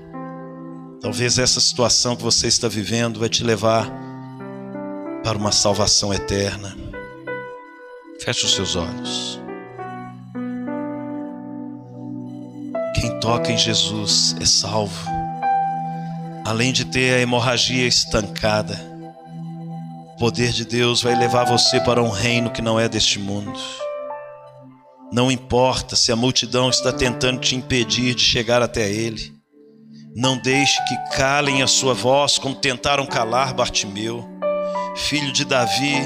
Talvez 0.99 1.39
essa 1.39 1.61
situação 1.61 2.17
que 2.17 2.23
você 2.23 2.47
está 2.47 2.69
vivendo 2.69 3.21
vai 3.21 3.29
te 3.29 3.45
levar 3.45 3.87
para 5.23 5.37
uma 5.37 5.53
salvação 5.53 6.15
eterna. 6.15 6.75
Feche 8.19 8.47
os 8.47 8.55
seus 8.55 8.77
olhos. 8.77 9.39
Quem 12.95 13.21
toca 13.21 13.53
em 13.53 13.59
Jesus 13.59 14.35
é 14.41 14.47
salvo. 14.47 15.07
Além 16.47 16.73
de 16.73 16.87
ter 16.87 17.17
a 17.17 17.21
hemorragia 17.21 17.87
estancada, 17.87 18.81
o 20.15 20.17
poder 20.17 20.51
de 20.51 20.65
Deus 20.65 21.03
vai 21.03 21.15
levar 21.15 21.45
você 21.45 21.79
para 21.79 22.03
um 22.03 22.09
reino 22.09 22.49
que 22.49 22.63
não 22.63 22.81
é 22.81 22.89
deste 22.89 23.19
mundo. 23.19 23.61
Não 25.13 25.31
importa 25.31 25.95
se 25.95 26.11
a 26.11 26.17
multidão 26.17 26.71
está 26.71 26.91
tentando 26.91 27.39
te 27.39 27.55
impedir 27.55 28.15
de 28.15 28.23
chegar 28.23 28.63
até 28.63 28.91
Ele. 28.91 29.35
Não 30.17 30.39
deixe 30.39 30.83
que 30.87 30.97
calem 31.17 31.63
a 31.63 31.67
sua 31.67 31.93
voz 31.93 32.39
como 32.39 32.55
tentaram 32.55 33.05
calar 33.05 33.53
Bartimeu. 33.53 34.27
Filho 34.97 35.31
de 35.31 35.45
Davi, 35.45 35.97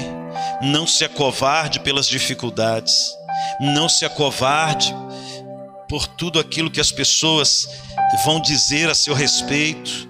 não 0.61 0.85
se 0.85 1.05
acovarde 1.05 1.79
pelas 1.79 2.07
dificuldades. 2.07 2.93
Não 3.61 3.87
se 3.87 4.03
acovarde 4.03 4.93
por 5.87 6.05
tudo 6.05 6.37
aquilo 6.37 6.69
que 6.69 6.81
as 6.81 6.91
pessoas 6.91 7.65
vão 8.25 8.41
dizer 8.41 8.89
a 8.89 8.95
seu 8.95 9.13
respeito. 9.13 10.09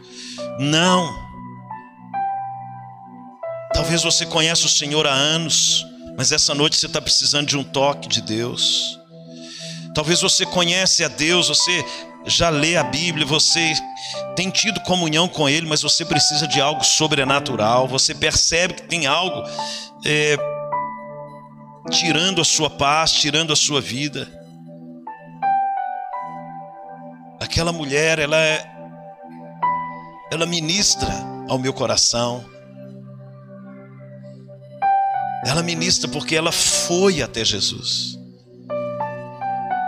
Não. 0.60 1.28
Talvez 3.74 4.02
você 4.02 4.26
conheça 4.26 4.66
o 4.66 4.70
Senhor 4.70 5.06
há 5.06 5.14
anos, 5.14 5.86
mas 6.18 6.32
essa 6.32 6.55
noite 6.55 6.76
você 6.76 6.88
está 6.88 6.99
precisando 6.99 7.45
de 7.45 7.55
um 7.55 7.63
toque 7.63 8.07
de 8.07 8.22
Deus. 8.22 8.99
Talvez 9.93 10.20
você 10.20 10.47
conhece 10.47 11.03
a 11.03 11.07
Deus, 11.07 11.47
você 11.47 11.86
já 12.26 12.49
lê 12.49 12.76
a 12.76 12.84
Bíblia, 12.84 13.24
você 13.24 13.72
tem 14.36 14.49
tido 14.49 14.80
comunhão 14.82 15.28
com 15.28 15.47
Ele, 15.47 15.68
mas 15.68 15.84
você 15.84 16.03
precisa 16.03 16.47
de 16.47 16.59
algo 16.59 16.84
sobrenatural. 16.84 17.88
Você 17.88 18.15
percebe 18.15 18.74
que 18.74 18.84
tem 18.84 19.05
algo 19.05 19.47
é, 20.03 20.38
tirando 21.91 22.41
a 22.41 22.45
sua 22.45 22.70
paz, 22.70 23.11
tirando 23.11 23.53
a 23.53 23.55
sua 23.55 23.80
vida. 23.80 24.28
Aquela 27.39 27.72
mulher, 27.72 28.18
ela 28.18 28.38
é, 28.38 28.65
ela 30.32 30.47
ministra 30.47 31.13
ao 31.47 31.59
meu 31.59 31.74
coração. 31.74 32.57
Ela 35.48 35.64
ministra 35.64 36.10
porque 36.10 36.36
ela 36.36 36.52
foi 36.52 37.22
até 37.22 37.45
Jesus. 37.45 38.20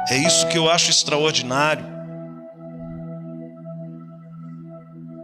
É 0.10 0.18
isso 0.18 0.48
que 0.48 0.58
eu 0.58 0.70
acho 0.70 0.90
extraordinário. 0.90 1.86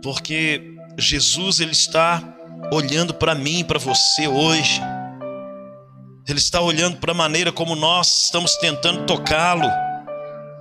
Porque 0.04 0.76
Jesus 0.98 1.62
ele 1.62 1.72
está 1.72 2.22
olhando 2.70 3.14
para 3.14 3.34
mim, 3.34 3.64
para 3.64 3.80
você 3.80 4.28
hoje. 4.28 4.82
Ele 6.28 6.40
está 6.40 6.60
olhando 6.60 6.98
para 6.98 7.14
a 7.14 7.16
maneira 7.16 7.54
como 7.54 7.74
nós 7.74 8.26
estamos 8.26 8.58
tentando 8.58 9.06
tocá-lo 9.06 9.72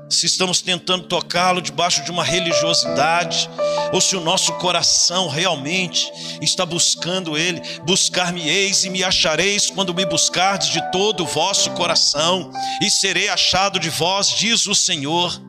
se 0.08 0.26
estamos 0.26 0.60
tentando 0.60 1.04
tocá-lo 1.04 1.60
debaixo 1.60 2.04
de 2.04 2.10
uma 2.10 2.24
religiosidade, 2.24 3.48
ou 3.92 4.00
se 4.00 4.16
o 4.16 4.20
nosso 4.20 4.52
coração 4.54 5.28
realmente 5.28 6.10
está 6.40 6.66
buscando 6.66 7.36
Ele. 7.36 7.60
Buscar-me-eis 7.84 8.84
e 8.84 8.90
me 8.90 9.02
achareis 9.02 9.70
quando 9.70 9.94
me 9.94 10.04
buscardes 10.04 10.68
de 10.68 10.80
todo 10.90 11.22
o 11.22 11.26
vosso 11.26 11.70
coração, 11.72 12.50
e 12.82 12.90
serei 12.90 13.28
achado 13.28 13.78
de 13.78 13.90
vós, 13.90 14.28
diz 14.30 14.66
o 14.66 14.74
Senhor. 14.74 15.40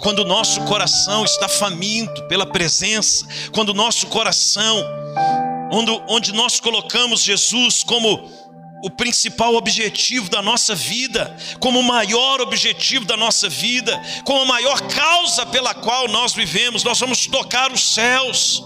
Quando 0.00 0.20
o 0.20 0.24
nosso 0.24 0.60
coração 0.62 1.24
está 1.24 1.48
faminto 1.48 2.22
pela 2.24 2.46
presença, 2.46 3.26
quando 3.52 3.70
o 3.70 3.74
nosso 3.74 4.06
coração, 4.08 4.84
onde, 5.72 5.90
onde 6.08 6.32
nós 6.32 6.60
colocamos 6.60 7.22
Jesus 7.22 7.82
como 7.82 8.30
o 8.82 8.90
principal 8.90 9.54
objetivo 9.54 10.30
da 10.30 10.40
nossa 10.40 10.74
vida, 10.74 11.36
como 11.58 11.80
o 11.80 11.82
maior 11.82 12.40
objetivo 12.40 13.04
da 13.04 13.16
nossa 13.16 13.48
vida, 13.48 14.00
como 14.24 14.42
a 14.42 14.46
maior 14.46 14.80
causa 14.82 15.44
pela 15.46 15.74
qual 15.74 16.08
nós 16.08 16.32
vivemos, 16.32 16.84
nós 16.84 16.98
vamos 16.98 17.26
tocar 17.26 17.72
os 17.72 17.94
céus. 17.94 18.62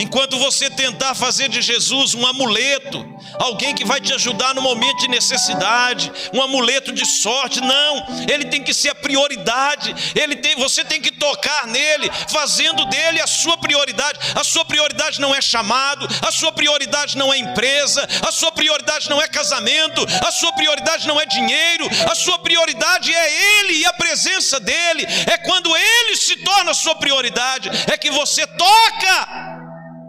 Enquanto 0.00 0.38
você 0.38 0.70
tentar 0.70 1.14
fazer 1.14 1.50
de 1.50 1.60
Jesus 1.60 2.14
um 2.14 2.26
amuleto, 2.26 3.06
alguém 3.38 3.74
que 3.74 3.84
vai 3.84 4.00
te 4.00 4.14
ajudar 4.14 4.54
no 4.54 4.62
momento 4.62 4.96
de 5.00 5.08
necessidade, 5.08 6.10
um 6.32 6.40
amuleto 6.40 6.90
de 6.90 7.04
sorte, 7.04 7.60
não, 7.60 8.06
ele 8.26 8.46
tem 8.46 8.64
que 8.64 8.72
ser 8.72 8.88
a 8.88 8.94
prioridade. 8.94 9.94
Ele 10.14 10.36
tem, 10.36 10.56
você 10.56 10.82
tem 10.82 11.02
que 11.02 11.10
tocar 11.10 11.66
nele, 11.66 12.10
fazendo 12.30 12.86
dele 12.86 13.20
a 13.20 13.26
sua 13.26 13.58
prioridade. 13.58 14.18
A 14.34 14.42
sua 14.42 14.64
prioridade 14.64 15.20
não 15.20 15.34
é 15.34 15.42
chamado, 15.42 16.08
a 16.26 16.32
sua 16.32 16.50
prioridade 16.50 17.18
não 17.18 17.30
é 17.30 17.36
empresa, 17.36 18.08
a 18.26 18.32
sua 18.32 18.50
prioridade 18.52 19.10
não 19.10 19.20
é 19.20 19.28
casamento, 19.28 20.02
a 20.26 20.32
sua 20.32 20.54
prioridade 20.54 21.06
não 21.06 21.20
é 21.20 21.26
dinheiro, 21.26 21.86
a 22.10 22.14
sua 22.14 22.38
prioridade 22.38 23.14
é 23.14 23.58
ele 23.58 23.74
e 23.74 23.84
a 23.84 23.92
presença 23.92 24.58
dele. 24.58 25.06
É 25.30 25.36
quando 25.36 25.76
ele 25.76 26.16
se 26.16 26.36
torna 26.38 26.70
a 26.70 26.74
sua 26.74 26.94
prioridade, 26.94 27.68
é 27.86 27.98
que 27.98 28.10
você 28.10 28.46
toca 28.46 29.59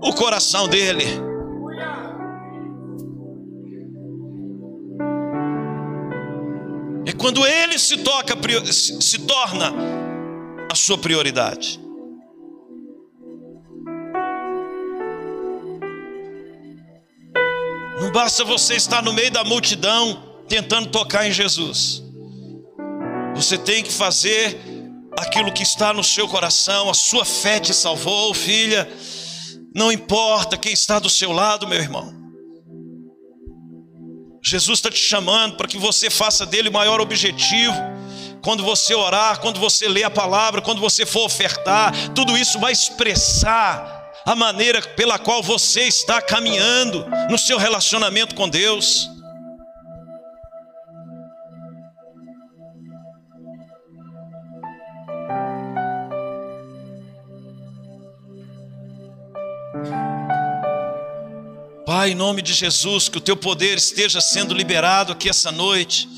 o 0.01 0.13
coração 0.13 0.67
dele. 0.67 1.05
É 7.05 7.13
quando 7.13 7.45
ele 7.45 7.77
se 7.77 7.97
toca, 7.97 8.35
se 8.71 9.19
torna 9.19 9.73
a 10.71 10.75
sua 10.75 10.97
prioridade. 10.97 11.79
Não 17.99 18.11
basta 18.11 18.43
você 18.43 18.75
estar 18.75 19.03
no 19.03 19.13
meio 19.13 19.31
da 19.31 19.43
multidão 19.43 20.23
tentando 20.47 20.89
tocar 20.89 21.27
em 21.27 21.31
Jesus. 21.31 22.03
Você 23.35 23.57
tem 23.57 23.83
que 23.83 23.91
fazer 23.91 24.59
aquilo 25.17 25.51
que 25.51 25.63
está 25.63 25.93
no 25.93 26.03
seu 26.03 26.27
coração, 26.27 26.89
a 26.89 26.93
sua 26.93 27.23
fé 27.23 27.59
te 27.59 27.73
salvou, 27.73 28.33
filha. 28.33 28.89
Não 29.73 29.91
importa 29.91 30.57
quem 30.57 30.73
está 30.73 30.99
do 30.99 31.09
seu 31.09 31.31
lado, 31.31 31.67
meu 31.67 31.79
irmão. 31.79 32.13
Jesus 34.43 34.79
está 34.79 34.89
te 34.89 34.97
chamando 34.97 35.55
para 35.55 35.67
que 35.67 35.77
você 35.77 36.09
faça 36.09 36.45
dele 36.45 36.69
o 36.69 36.73
maior 36.73 36.99
objetivo. 36.99 37.75
Quando 38.43 38.63
você 38.63 38.95
orar, 38.95 39.39
quando 39.39 39.59
você 39.59 39.87
ler 39.87 40.03
a 40.03 40.09
palavra, 40.09 40.61
quando 40.61 40.81
você 40.81 41.05
for 41.05 41.25
ofertar, 41.25 41.93
tudo 42.13 42.35
isso 42.35 42.59
vai 42.59 42.71
expressar 42.71 44.01
a 44.25 44.35
maneira 44.35 44.81
pela 44.81 45.19
qual 45.19 45.43
você 45.43 45.81
está 45.83 46.21
caminhando 46.21 47.05
no 47.29 47.37
seu 47.37 47.57
relacionamento 47.57 48.35
com 48.35 48.49
Deus. 48.49 49.09
Pai, 62.01 62.13
em 62.13 62.15
nome 62.15 62.41
de 62.41 62.51
Jesus, 62.51 63.07
que 63.07 63.19
o 63.19 63.21
teu 63.21 63.37
poder 63.37 63.77
esteja 63.77 64.19
sendo 64.19 64.55
liberado 64.55 65.11
aqui 65.11 65.29
essa 65.29 65.51
noite 65.51 66.09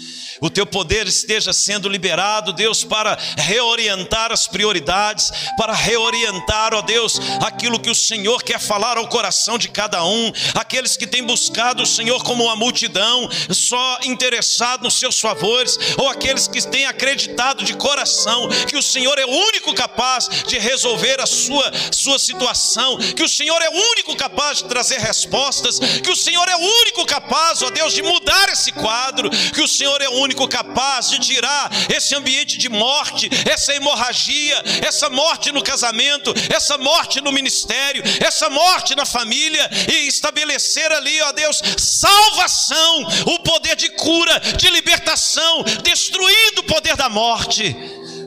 o 0.44 0.50
teu 0.50 0.66
poder 0.66 1.08
esteja 1.08 1.54
sendo 1.54 1.88
liberado, 1.88 2.52
Deus, 2.52 2.84
para 2.84 3.18
reorientar 3.38 4.30
as 4.30 4.46
prioridades, 4.46 5.32
para 5.58 5.72
reorientar, 5.72 6.74
ó 6.74 6.82
Deus, 6.82 7.18
aquilo 7.46 7.80
que 7.80 7.90
o 7.90 7.96
Senhor 7.96 8.44
quer 8.44 8.60
falar 8.60 8.98
ao 8.98 9.08
coração 9.08 9.58
de 9.58 9.70
cada 9.70 10.04
um, 10.04 10.34
aqueles 10.54 10.98
que 10.98 11.08
têm 11.08 11.24
buscado 11.24 11.84
o 11.84 11.86
Senhor 11.86 12.22
como 12.26 12.44
uma 12.44 12.58
multidão, 12.58 13.30
só 13.52 14.00
interessado 14.04 14.84
nos 14.84 14.96
seus 14.96 15.18
favores, 15.18 15.80
ou 15.98 16.10
aqueles 16.10 16.46
que 16.46 16.62
têm 16.68 16.88
acreditado 16.88 17.64
de 17.64 17.74
coração 17.76 18.50
que 18.68 18.76
o 18.76 18.84
Senhor 18.84 19.18
é 19.18 19.26
o 19.26 19.30
único 19.30 19.74
capaz 19.74 20.28
de 20.46 20.60
resolver 20.60 21.22
a 21.22 21.26
sua, 21.26 21.72
sua 21.90 22.20
situação, 22.20 22.98
que 22.98 23.24
o 23.24 23.30
Senhor 23.30 23.62
é 23.62 23.70
o 23.70 23.92
único 23.92 24.14
capaz 24.18 24.58
de 24.58 24.66
trazer 24.66 25.00
respostas, 25.00 25.80
que 25.80 26.12
o 26.12 26.18
Senhor 26.18 26.50
é 26.50 26.56
o 26.58 26.82
único 26.82 27.06
capaz, 27.06 27.62
ó 27.62 27.70
Deus, 27.70 27.94
de 27.94 28.02
mudar 28.02 28.50
esse 28.50 28.74
quadro, 28.74 29.30
que 29.30 29.62
o 29.62 29.68
Senhor 29.70 30.02
é 30.02 30.10
o 30.10 30.14
único 30.16 30.33
único 30.34 30.48
capaz 30.48 31.12
de 31.12 31.20
tirar 31.20 31.70
esse 31.96 32.16
ambiente 32.16 32.58
de 32.58 32.68
morte, 32.68 33.30
essa 33.50 33.74
hemorragia, 33.74 34.62
essa 34.82 35.10
morte 35.10 35.52
no 35.52 35.62
casamento, 35.62 36.34
essa 36.50 36.78
morte 36.78 37.22
no 37.22 37.32
ministério, 37.32 38.04
essa 38.20 38.50
morte 38.50 38.96
na 38.96 39.06
família 39.06 39.70
e 39.88 40.08
estabelecer 40.08 40.92
ali, 40.92 41.22
ó 41.22 41.32
Deus, 41.32 41.62
salvação, 41.78 43.08
o 43.28 43.40
poder 43.44 43.76
de 43.76 43.90
cura, 43.90 44.40
de 44.58 44.70
libertação, 44.72 45.64
destruindo 45.84 46.62
o 46.62 46.66
poder 46.66 46.96
da 46.96 47.10
morte. 47.10 47.76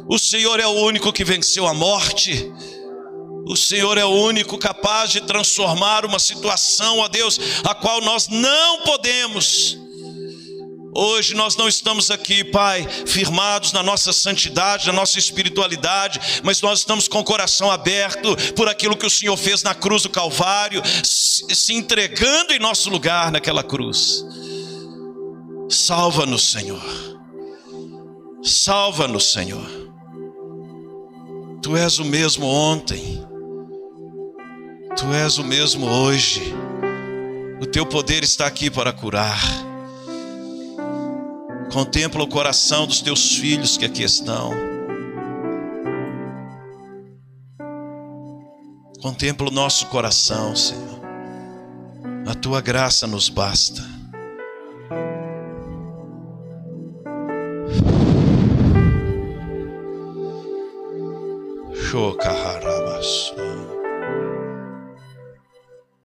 O 0.08 0.18
Senhor 0.18 0.60
é 0.60 0.66
o 0.66 0.70
único 0.70 1.12
que 1.12 1.24
venceu 1.24 1.66
a 1.66 1.74
morte. 1.74 2.48
O 3.48 3.56
Senhor 3.56 3.98
é 3.98 4.04
o 4.04 4.10
único 4.10 4.58
capaz 4.58 5.10
de 5.10 5.20
transformar 5.20 6.04
uma 6.04 6.18
situação, 6.18 6.98
ó 6.98 7.08
Deus, 7.08 7.38
a 7.64 7.74
qual 7.74 8.00
nós 8.00 8.28
não 8.28 8.82
podemos 8.82 9.85
Hoje 10.98 11.34
nós 11.34 11.56
não 11.56 11.68
estamos 11.68 12.10
aqui, 12.10 12.42
Pai, 12.42 12.88
firmados 13.06 13.70
na 13.70 13.82
nossa 13.82 14.14
santidade, 14.14 14.86
na 14.86 14.94
nossa 14.94 15.18
espiritualidade, 15.18 16.18
mas 16.42 16.62
nós 16.62 16.78
estamos 16.78 17.06
com 17.06 17.20
o 17.20 17.24
coração 17.24 17.70
aberto 17.70 18.34
por 18.54 18.66
aquilo 18.66 18.96
que 18.96 19.04
o 19.04 19.10
Senhor 19.10 19.36
fez 19.36 19.62
na 19.62 19.74
cruz 19.74 20.04
do 20.04 20.08
Calvário, 20.08 20.82
se 21.04 21.74
entregando 21.74 22.54
em 22.54 22.58
nosso 22.58 22.88
lugar 22.88 23.30
naquela 23.30 23.62
cruz. 23.62 24.24
Salva-nos, 25.68 26.50
Senhor. 26.50 26.82
Salva-nos, 28.42 29.32
Senhor. 29.32 29.68
Tu 31.62 31.76
és 31.76 31.98
o 31.98 32.06
mesmo 32.06 32.46
ontem. 32.46 33.22
Tu 34.96 35.12
és 35.12 35.36
o 35.36 35.44
mesmo 35.44 35.86
hoje. 35.86 36.54
O 37.60 37.66
teu 37.66 37.84
poder 37.84 38.24
está 38.24 38.46
aqui 38.46 38.70
para 38.70 38.94
curar. 38.94 39.65
Contempla 41.72 42.22
o 42.22 42.28
coração 42.28 42.86
dos 42.86 43.00
teus 43.00 43.36
filhos 43.36 43.76
que 43.76 43.84
aqui 43.84 44.02
estão. 44.02 44.50
Contempla 49.02 49.48
o 49.48 49.52
nosso 49.52 49.86
coração, 49.86 50.56
Senhor. 50.56 51.00
A 52.26 52.34
tua 52.34 52.60
graça 52.60 53.06
nos 53.06 53.28
basta. 53.28 53.82
Shokarabasura. 61.74 63.65